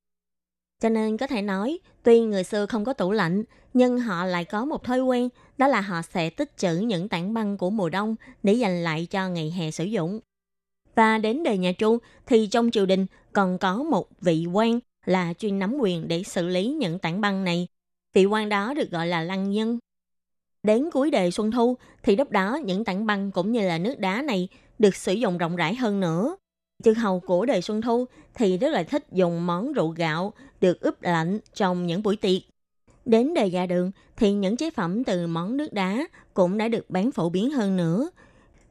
[0.83, 4.45] Cho nên có thể nói, tuy người xưa không có tủ lạnh, nhưng họ lại
[4.45, 5.28] có một thói quen,
[5.59, 9.07] đó là họ sẽ tích trữ những tảng băng của mùa đông để dành lại
[9.11, 10.20] cho ngày hè sử dụng.
[10.95, 15.33] Và đến đời nhà Chu thì trong triều đình còn có một vị quan là
[15.39, 17.66] chuyên nắm quyền để xử lý những tảng băng này.
[18.14, 19.78] Vị quan đó được gọi là lăng nhân.
[20.62, 23.99] Đến cuối đời Xuân Thu thì lúc đó những tảng băng cũng như là nước
[23.99, 26.37] đá này được sử dụng rộng rãi hơn nữa.
[26.85, 28.05] Chư hầu của đời Xuân Thu
[28.35, 32.42] thì rất là thích dùng món rượu gạo được ướp lạnh trong những buổi tiệc.
[33.04, 36.90] Đến đời gia đường thì những chế phẩm từ món nước đá cũng đã được
[36.90, 38.10] bán phổ biến hơn nữa.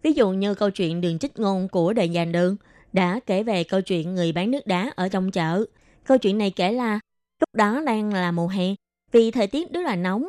[0.04, 2.56] Ví dụ như câu chuyện đường trích ngôn của đời già đường
[2.94, 5.66] đã kể về câu chuyện người bán nước đá ở trong chợ.
[6.04, 7.00] Câu chuyện này kể là
[7.40, 8.66] lúc đó đang là mùa hè,
[9.12, 10.28] vì thời tiết rất là nóng.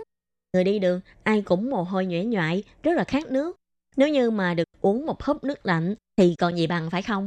[0.53, 3.57] Người đi đường ai cũng mồ hôi nhễ nhoại, rất là khát nước.
[3.97, 7.27] Nếu như mà được uống một hớp nước lạnh thì còn gì bằng phải không?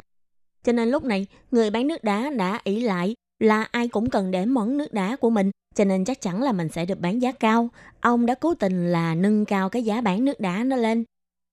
[0.63, 4.31] Cho nên lúc này, người bán nước đá đã ý lại là ai cũng cần
[4.31, 7.21] để món nước đá của mình, cho nên chắc chắn là mình sẽ được bán
[7.21, 7.69] giá cao.
[8.01, 11.03] Ông đã cố tình là nâng cao cái giá bán nước đá nó lên.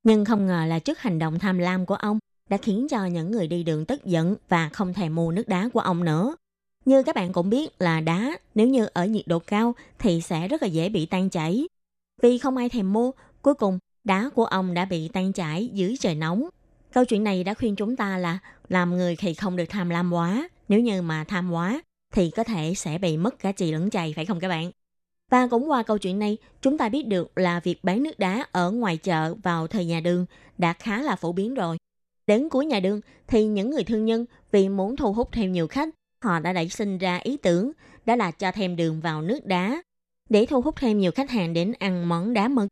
[0.03, 2.19] Nhưng không ngờ là trước hành động tham lam của ông
[2.49, 5.69] đã khiến cho những người đi đường tức giận và không thèm mua nước đá
[5.73, 6.37] của ông nữa.
[6.85, 10.49] Như các bạn cũng biết là đá nếu như ở nhiệt độ cao thì sẽ
[10.49, 11.69] rất là dễ bị tan chảy.
[12.23, 13.11] Vì không ai thèm mua,
[13.43, 16.49] cuối cùng đá của ông đã bị tan chảy dưới trời nóng.
[16.93, 20.13] Câu chuyện này đã khuyên chúng ta là làm người thì không được tham lam
[20.13, 20.49] quá.
[20.69, 21.83] Nếu như mà tham quá
[22.13, 24.71] thì có thể sẽ bị mất cả chì lẫn chày phải không các bạn?
[25.31, 28.47] Và cũng qua câu chuyện này, chúng ta biết được là việc bán nước đá
[28.53, 30.27] ở ngoài chợ vào thời nhà đường
[30.59, 31.77] đã khá là phổ biến rồi.
[32.27, 35.67] Đến cuối nhà đường thì những người thương nhân vì muốn thu hút thêm nhiều
[35.67, 35.89] khách
[36.23, 37.73] họ đã đẩy sinh ra ý tưởng
[38.07, 39.83] đó là cho thêm đường vào nước đá
[40.29, 42.69] để thu hút thêm nhiều khách hàng đến ăn món đá mực.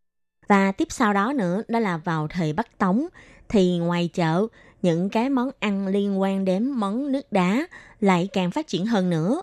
[0.49, 3.07] Và tiếp sau đó nữa đó là vào thời Bắc Tống
[3.49, 4.47] thì ngoài chợ
[4.83, 7.67] những cái món ăn liên quan đến món nước đá
[8.01, 9.43] lại càng phát triển hơn nữa.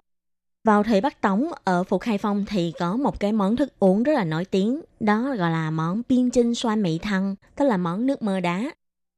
[0.63, 4.03] Vào thời Bắc Tống ở Phục Khai Phong thì có một cái món thức uống
[4.03, 7.77] rất là nổi tiếng, đó gọi là món biên chinh xoan mị thăng, tức là
[7.77, 8.71] món nước mơ đá.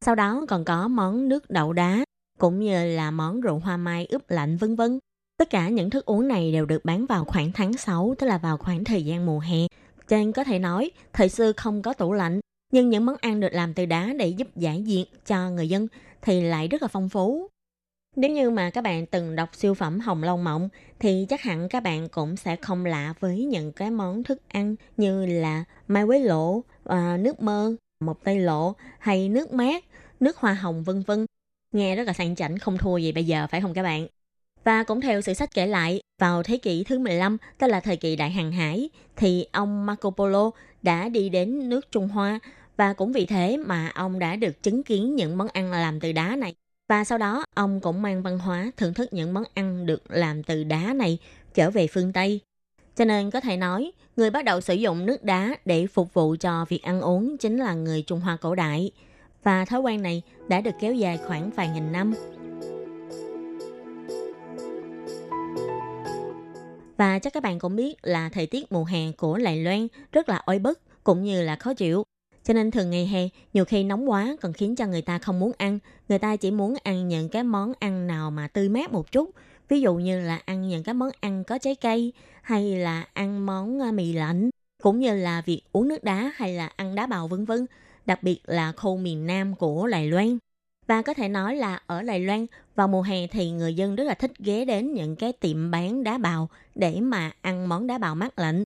[0.06, 2.04] Sau đó còn có món nước đậu đá,
[2.40, 5.00] cũng như là món rượu hoa mai ướp lạnh vân vân.
[5.38, 8.38] Tất cả những thức uống này đều được bán vào khoảng tháng 6, tức là
[8.38, 9.68] vào khoảng thời gian mùa hè.
[10.08, 12.40] Cho nên có thể nói, thời xưa không có tủ lạnh,
[12.72, 15.88] nhưng những món ăn được làm từ đá để giúp giải nhiệt cho người dân
[16.22, 17.50] thì lại rất là phong phú.
[18.16, 21.70] Nếu như mà các bạn từng đọc siêu phẩm Hồng Long Mộng thì chắc hẳn
[21.70, 26.06] các bạn cũng sẽ không lạ với những cái món thức ăn như là mai
[26.06, 29.84] quế lộ, à, nước mơ, một tây lộ hay nước mát,
[30.20, 31.26] nước hoa hồng vân vân.
[31.72, 34.08] Nghe rất là sang chảnh không thua gì bây giờ phải không các bạn?
[34.64, 37.98] Và cũng theo sử sách kể lại, vào thế kỷ thứ 15, tức là thời
[37.98, 40.52] kỳ đại hàng hải, thì ông Marco Polo
[40.82, 42.40] đã đi đến nước Trung Hoa
[42.80, 46.12] và cũng vì thế mà ông đã được chứng kiến những món ăn làm từ
[46.12, 46.56] đá này.
[46.90, 50.44] Và sau đó, ông cũng mang văn hóa thưởng thức những món ăn được làm
[50.44, 51.18] từ đá này
[51.54, 52.40] trở về phương Tây.
[52.96, 56.36] Cho nên có thể nói, người bắt đầu sử dụng nước đá để phục vụ
[56.40, 58.92] cho việc ăn uống chính là người Trung Hoa cổ đại.
[59.44, 62.14] Và thói quen này đã được kéo dài khoảng vài nghìn năm.
[66.98, 70.30] Và chắc các bạn cũng biết là thời tiết mùa hè của Đài Loan rất
[70.30, 72.04] là oi bức cũng như là khó chịu.
[72.50, 75.40] Cho nên thường ngày hè nhiều khi nóng quá còn khiến cho người ta không
[75.40, 75.80] muốn ăn.
[76.10, 79.30] Người ta chỉ muốn ăn những cái món ăn nào mà tươi mát một chút.
[79.68, 83.46] Ví dụ như là ăn những cái món ăn có trái cây hay là ăn
[83.46, 84.50] món ờ, mì lạnh
[84.84, 87.66] cũng như là việc uống nước đá hay là ăn đá bào vân vân.
[88.06, 90.38] Đặc biệt là khu miền Nam của Đài Loan.
[90.88, 92.46] Và có thể nói là ở Đài Loan,
[92.76, 96.04] vào mùa hè thì người dân rất là thích ghé đến những cái tiệm bán
[96.04, 98.64] đá bào để mà ăn món đá bào mát lạnh.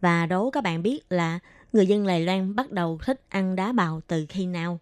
[0.00, 1.38] Và đố các bạn biết là
[1.74, 4.78] người dân Lài Loan bắt đầu thích ăn đá bào từ khi nào?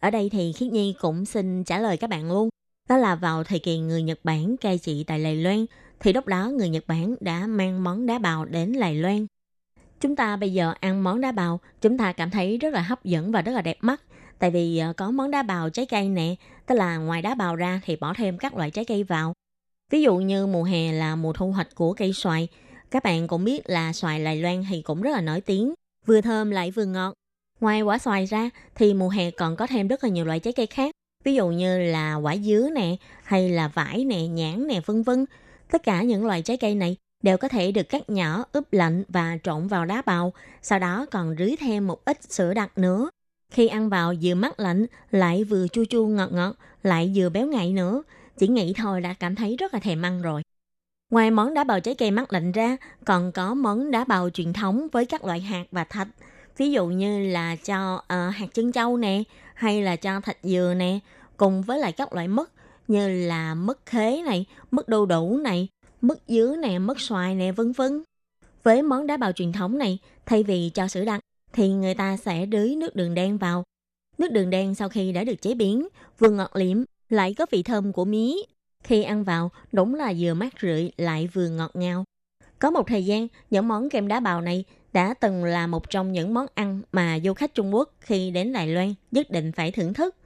[0.00, 2.48] Ở đây thì Khiết Nhi cũng xin trả lời các bạn luôn.
[2.88, 5.66] Đó là vào thời kỳ người Nhật Bản cai trị tại Lài Loan,
[6.00, 9.26] thì lúc đó người Nhật Bản đã mang món đá bào đến Lài Loan.
[10.00, 13.04] Chúng ta bây giờ ăn món đá bào, chúng ta cảm thấy rất là hấp
[13.04, 14.00] dẫn và rất là đẹp mắt
[14.42, 16.34] Tại vì ờ, có món đá bào trái cây nè,
[16.66, 19.32] tức là ngoài đá bào ra thì bỏ thêm các loại trái cây vào.
[19.90, 22.48] Ví dụ như mùa hè là mùa thu hoạch của cây xoài.
[22.90, 25.74] Các bạn cũng biết là xoài Lài Loan thì cũng rất là nổi tiếng,
[26.06, 27.14] vừa thơm lại vừa ngọt.
[27.60, 30.52] Ngoài quả xoài ra thì mùa hè còn có thêm rất là nhiều loại trái
[30.52, 30.94] cây khác.
[31.24, 35.24] Ví dụ như là quả dứa nè, hay là vải nè, nhãn nè, vân vân.
[35.70, 39.04] Tất cả những loại trái cây này đều có thể được cắt nhỏ, ướp lạnh
[39.08, 40.32] và trộn vào đá bào,
[40.62, 43.10] sau đó còn rưới thêm một ít sữa đặc nữa
[43.52, 47.46] khi ăn vào vừa mát lạnh, lại vừa chua chua ngọt ngọt, lại vừa béo
[47.46, 48.02] ngậy nữa.
[48.38, 50.42] Chỉ nghĩ thôi đã cảm thấy rất là thèm ăn rồi.
[51.12, 54.52] Ngoài món đá bào trái cây mát lạnh ra, còn có món đá bào truyền
[54.52, 56.08] thống với các loại hạt và thạch.
[56.56, 59.22] Ví dụ như là cho uh, hạt chân châu nè,
[59.54, 60.98] hay là cho thạch dừa nè,
[61.36, 62.48] cùng với lại các loại mứt
[62.88, 65.68] như là mứt khế này, mứt đu đủ này,
[66.00, 68.02] mứt dứa nè, mứt xoài nè, vân vân.
[68.62, 71.20] Với món đá bào truyền thống này, thay vì cho sữa đặc
[71.52, 73.64] thì người ta sẽ đưới nước đường đen vào.
[74.18, 75.88] Nước đường đen sau khi đã được chế biến,
[76.18, 78.34] vừa ngọt liệm, lại có vị thơm của mía.
[78.84, 82.04] Khi ăn vào, đúng là vừa mát rượi lại vừa ngọt ngào.
[82.58, 86.12] Có một thời gian, những món kem đá bào này đã từng là một trong
[86.12, 89.70] những món ăn mà du khách Trung Quốc khi đến Đài Loan nhất định phải
[89.70, 90.16] thưởng thức.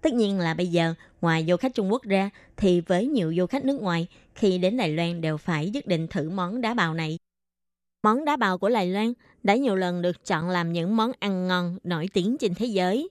[0.00, 3.46] Tất nhiên là bây giờ, ngoài du khách Trung Quốc ra, thì với nhiều du
[3.46, 6.94] khách nước ngoài, khi đến Đài Loan đều phải nhất định thử món đá bào
[6.94, 7.18] này.
[8.02, 11.48] Món đá bào của Đài Loan đã nhiều lần được chọn làm những món ăn
[11.48, 13.08] ngon nổi tiếng trên thế giới.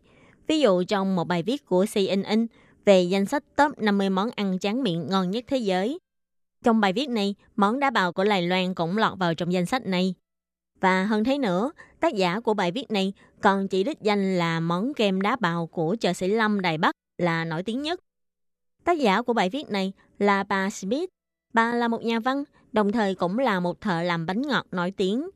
[0.47, 2.47] Ví dụ trong một bài viết của CNN
[2.85, 5.99] về danh sách top 50 món ăn tráng miệng ngon nhất thế giới.
[6.63, 9.65] Trong bài viết này, món đá bào của Lài Loan cũng lọt vào trong danh
[9.65, 10.13] sách này.
[10.79, 14.59] Và hơn thế nữa, tác giả của bài viết này còn chỉ đích danh là
[14.59, 17.99] món kem đá bào của chợ Sĩ Lâm Đài Bắc là nổi tiếng nhất.
[18.83, 21.09] Tác giả của bài viết này là bà Smith.
[21.53, 24.91] Bà là một nhà văn, đồng thời cũng là một thợ làm bánh ngọt nổi
[24.91, 25.29] tiếng.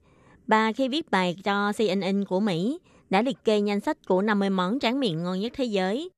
[0.48, 2.80] Bà khi viết bài cho CNN của Mỹ
[3.10, 6.10] đã liệt kê danh sách của 50 món tráng miệng ngon nhất thế giới.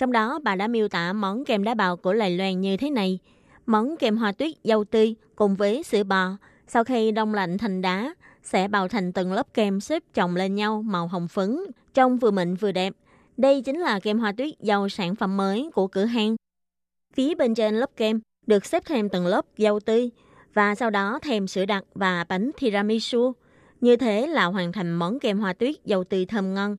[0.00, 2.90] Trong đó, bà đã miêu tả món kem đá bào của Lài Loan như thế
[2.90, 3.18] này.
[3.66, 6.30] Món kem hoa tuyết dâu tươi cùng với sữa bò,
[6.66, 10.54] sau khi đông lạnh thành đá, sẽ bào thành từng lớp kem xếp chồng lên
[10.54, 11.58] nhau màu hồng phấn,
[11.94, 12.92] trông vừa mịn vừa đẹp.
[13.36, 16.36] Đây chính là kem hoa tuyết dâu sản phẩm mới của cửa hàng.
[17.14, 20.10] Phía bên trên lớp kem được xếp thêm từng lớp dâu tươi
[20.54, 23.32] và sau đó thêm sữa đặc và bánh tiramisu.
[23.80, 26.76] Như thế là hoàn thành món kem hoa tuyết dầu tươi thơm ngon,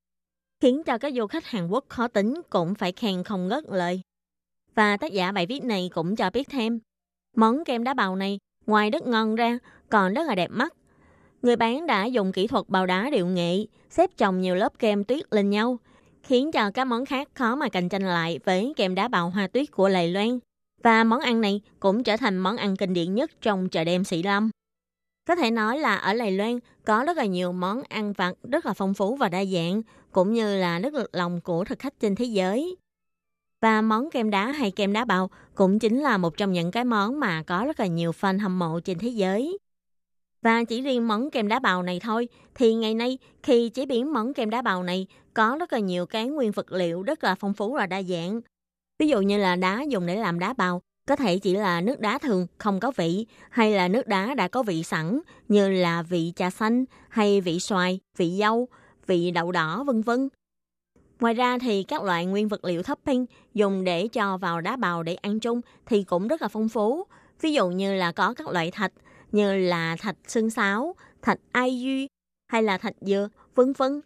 [0.61, 4.01] khiến cho các du khách Hàn Quốc khó tính cũng phải khen không ngớt lời.
[4.75, 6.79] Và tác giả bài viết này cũng cho biết thêm,
[7.35, 9.57] Món kem đá bào này ngoài rất ngon ra
[9.89, 10.73] còn rất là đẹp mắt.
[11.41, 15.03] Người bán đã dùng kỹ thuật bào đá điệu nghệ xếp chồng nhiều lớp kem
[15.03, 15.77] tuyết lên nhau,
[16.23, 19.47] khiến cho các món khác khó mà cạnh tranh lại với kem đá bào hoa
[19.47, 20.39] tuyết của Lầy Loan.
[20.83, 24.03] Và món ăn này cũng trở thành món ăn kinh điển nhất trong chợ đêm
[24.03, 24.49] Sĩ Lâm.
[25.27, 28.65] Có thể nói là ở Lầy Loan có rất là nhiều món ăn vặt rất
[28.65, 29.81] là phong phú và đa dạng,
[30.11, 32.75] cũng như là nước lòng của thực khách trên thế giới.
[33.61, 36.83] Và món kem đá hay kem đá bào cũng chính là một trong những cái
[36.83, 39.57] món mà có rất là nhiều fan hâm mộ trên thế giới.
[40.41, 44.13] Và chỉ riêng món kem đá bào này thôi, thì ngày nay khi chế biến
[44.13, 47.35] món kem đá bào này có rất là nhiều cái nguyên vật liệu rất là
[47.35, 48.41] phong phú và đa dạng.
[48.99, 51.99] Ví dụ như là đá dùng để làm đá bào, có thể chỉ là nước
[51.99, 56.01] đá thường không có vị hay là nước đá đã có vị sẵn như là
[56.01, 58.67] vị trà xanh hay vị xoài, vị dâu,
[59.07, 60.29] vị đậu đỏ vân vân.
[61.19, 65.03] Ngoài ra thì các loại nguyên vật liệu topping dùng để cho vào đá bào
[65.03, 67.03] để ăn chung thì cũng rất là phong phú.
[67.41, 68.91] Ví dụ như là có các loại thạch
[69.31, 72.07] như là thạch xương sáo, thạch ai duy
[72.47, 74.01] hay là thạch dừa, vân vân.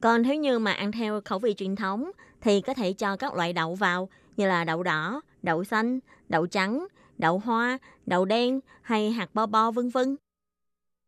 [0.00, 3.34] Còn nếu như mà ăn theo khẩu vị truyền thống thì có thể cho các
[3.34, 5.98] loại đậu vào như là đậu đỏ, đậu xanh,
[6.28, 6.86] đậu trắng,
[7.18, 10.16] đậu hoa, đậu đen hay hạt bo bo vân vân.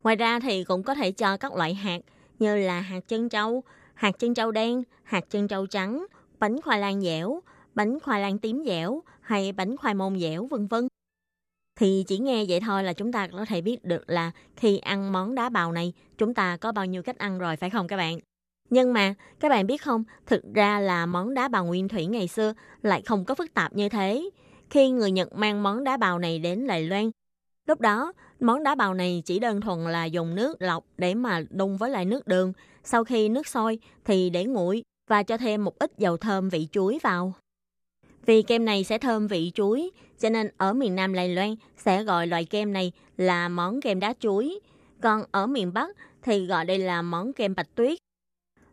[0.02, 2.00] Ngoài ra thì cũng có thể cho các loại hạt
[2.42, 3.62] như là hạt chân trâu,
[3.94, 6.06] hạt chân trâu đen, hạt chân trâu trắng,
[6.38, 7.42] bánh khoai lang dẻo,
[7.74, 10.88] bánh khoai lang tím dẻo hay bánh khoai môn dẻo vân vân.
[11.80, 15.12] Thì chỉ nghe vậy thôi là chúng ta có thể biết được là khi ăn
[15.12, 17.96] món đá bào này chúng ta có bao nhiêu cách ăn rồi phải không các
[17.96, 18.18] bạn?
[18.70, 22.28] Nhưng mà các bạn biết không, thực ra là món đá bào nguyên thủy ngày
[22.28, 24.30] xưa lại không có phức tạp như thế.
[24.70, 27.10] Khi người Nhật mang món đá bào này đến Đài Loan,
[27.66, 28.12] lúc đó
[28.42, 31.90] món đá bào này chỉ đơn thuần là dùng nước lọc để mà đun với
[31.90, 32.52] lại nước đường.
[32.84, 36.68] Sau khi nước sôi thì để nguội và cho thêm một ít dầu thơm vị
[36.72, 37.32] chuối vào.
[38.26, 39.90] Vì kem này sẽ thơm vị chuối,
[40.20, 44.00] cho nên ở miền Nam Đài Loan sẽ gọi loại kem này là món kem
[44.00, 44.60] đá chuối.
[45.00, 47.98] Còn ở miền Bắc thì gọi đây là món kem bạch tuyết.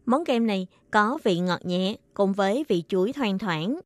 [0.06, 3.80] Món kem này có vị ngọt nhẹ cùng với vị chuối thoang thoảng.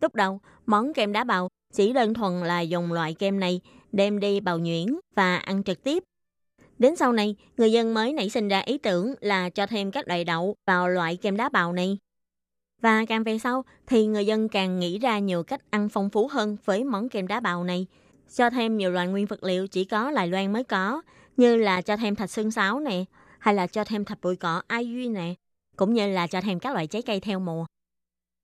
[0.00, 3.60] Lúc đầu, món kem đá bào chỉ đơn thuần là dùng loại kem này
[3.96, 6.02] đem đi bào nhuyễn và ăn trực tiếp.
[6.78, 10.08] Đến sau này, người dân mới nảy sinh ra ý tưởng là cho thêm các
[10.08, 11.98] loại đậu vào loại kem đá bào này.
[12.82, 16.28] Và càng về sau thì người dân càng nghĩ ra nhiều cách ăn phong phú
[16.28, 17.86] hơn với món kem đá bào này.
[18.34, 21.02] Cho thêm nhiều loại nguyên vật liệu chỉ có Lài Loan mới có,
[21.36, 23.04] như là cho thêm thạch xương sáo nè,
[23.38, 25.34] hay là cho thêm thạch bụi cỏ ai duy nè,
[25.76, 27.66] cũng như là cho thêm các loại trái cây theo mùa.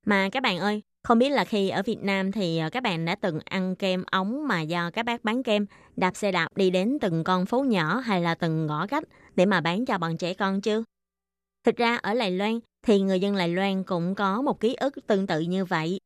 [0.05, 3.05] Mà các bạn ơi, không biết là khi ở Việt Nam thì ờ, các bạn
[3.05, 6.69] đã từng ăn kem ống mà do các bác bán kem đạp xe đạp đi
[6.69, 9.03] đến từng con phố nhỏ hay là từng ngõ cách
[9.35, 10.83] để mà bán cho bọn trẻ con chưa?
[11.65, 15.07] Thực ra ở Lài Loan thì người dân Lài Loan cũng có một ký ức
[15.07, 15.99] tương tự như vậy.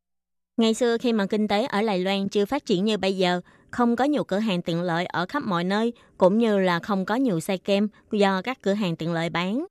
[0.58, 3.42] Ngày xưa khi mà kinh tế ở Lài Loan chưa phát triển như bây giờ,
[3.72, 7.06] không có nhiều cửa hàng tiện lợi ở khắp mọi nơi, cũng như là không
[7.06, 9.66] có nhiều xe kem do các cửa hàng tiện lợi bán.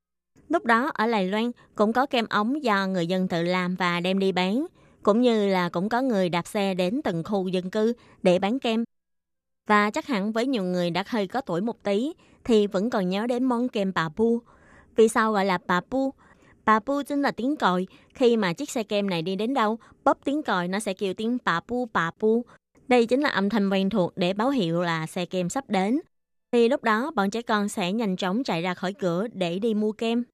[0.49, 4.01] Lúc đó ở Lài Loan cũng có kem ống do người dân tự làm và
[4.01, 4.67] đem đi bán,
[5.07, 7.93] cũng như là cũng có người đạp xe đến từng khu dân cư
[8.23, 8.85] để bán kem.
[9.67, 12.13] Và chắc hẳn với nhiều người đã hơi có tuổi một tí
[12.45, 14.41] thì vẫn còn nhớ đến món kem bà pu.
[14.97, 16.13] Vì sao gọi là bà pu?
[16.65, 17.87] Bà pu chính là tiếng còi.
[18.15, 21.15] Khi mà chiếc xe kem này đi đến đâu, bóp tiếng còi nó sẽ kêu
[21.15, 22.45] tiếng bà pu bà pu.
[22.89, 26.01] Đây chính là âm thanh quen thuộc để báo hiệu là xe kem sắp đến.
[26.53, 29.75] Thì lúc đó bọn trẻ con sẽ nhanh chóng chạy ra khỏi cửa để đi
[29.75, 30.25] mua kem.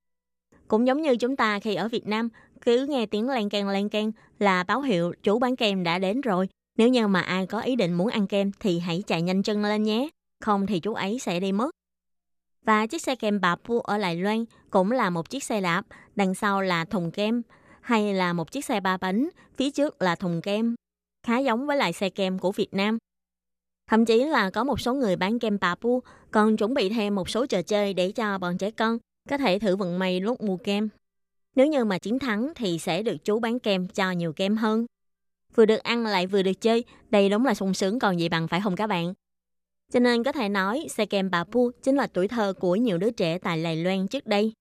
[0.68, 2.28] Cũng giống như chúng ta khi ở Việt Nam,
[2.64, 6.20] cứ nghe tiếng len can len can là báo hiệu chủ bán kem đã đến
[6.20, 6.48] rồi.
[6.78, 9.64] Nếu như mà ai có ý định muốn ăn kem thì hãy chạy nhanh chân
[9.64, 10.08] lên nhé,
[10.40, 11.70] không thì chú ấy sẽ đi mất.
[12.64, 15.86] Và chiếc xe kem bà Pu ở Lài Loan cũng là một chiếc xe đạp,
[16.16, 17.42] đằng sau là thùng kem,
[17.80, 20.74] hay là một chiếc xe ba bánh, phía trước là thùng kem,
[21.26, 22.98] khá giống với lại xe kem của Việt Nam.
[23.90, 27.14] Thậm chí là có một số người bán kem bà Pu còn chuẩn bị thêm
[27.14, 28.98] một số trò chơi để cho bọn trẻ con
[29.28, 30.88] có thể thử vận may lúc mua kem.
[31.56, 34.86] Nếu như mà chiến thắng thì sẽ được chú bán kem cho nhiều kem hơn.
[35.54, 38.48] Vừa được ăn lại vừa được chơi, đây đúng là sung sướng còn gì bằng
[38.48, 39.14] phải không các bạn?
[39.92, 42.98] Cho nên có thể nói xe kem bà Pu chính là tuổi thơ của nhiều
[42.98, 44.52] đứa trẻ tại Lài Loan trước đây.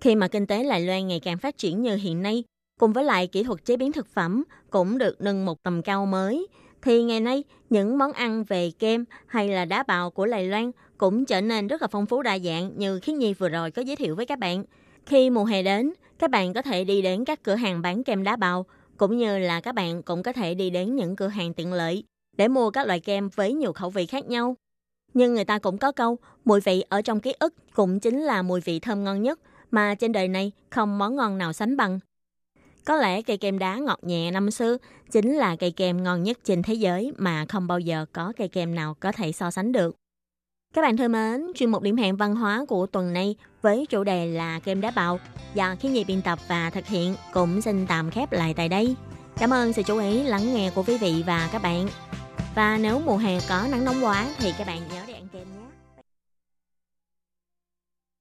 [0.00, 2.44] Khi mà kinh tế Lài Loan ngày càng phát triển như hiện nay,
[2.80, 6.06] cùng với lại kỹ thuật chế biến thực phẩm cũng được nâng một tầm cao
[6.06, 6.46] mới,
[6.82, 10.70] thì ngày nay những món ăn về kem hay là đá bào của Lài Loan
[10.98, 13.82] cũng trở nên rất là phong phú đa dạng như Khiết Nhi vừa rồi có
[13.82, 14.64] giới thiệu với các bạn.
[15.06, 18.22] Khi mùa hè đến, các bạn có thể đi đến các cửa hàng bán kem
[18.22, 21.54] đá bào, cũng như là các bạn cũng có thể đi đến những cửa hàng
[21.54, 22.04] tiện lợi
[22.36, 24.56] để mua các loại kem với nhiều khẩu vị khác nhau.
[25.14, 28.42] Nhưng người ta cũng có câu, mùi vị ở trong ký ức cũng chính là
[28.42, 29.40] mùi vị thơm ngon nhất,
[29.70, 31.98] mà trên đời này không món ngon nào sánh bằng.
[32.84, 34.76] Có lẽ cây kem đá ngọt nhẹ năm xưa
[35.10, 38.48] chính là cây kem ngon nhất trên thế giới mà không bao giờ có cây
[38.48, 39.96] kem nào có thể so sánh được.
[40.74, 44.04] Các bạn thân mến, chuyên mục điểm hẹn văn hóa của tuần này với chủ
[44.04, 45.18] đề là kem đá bào
[45.54, 48.96] do khi nhị biên tập và thực hiện cũng xin tạm khép lại tại đây.
[49.38, 51.88] Cảm ơn sự chú ý lắng nghe của quý vị và các bạn.
[52.54, 55.02] Và nếu mùa hè có nắng nóng quá thì các bạn nhớ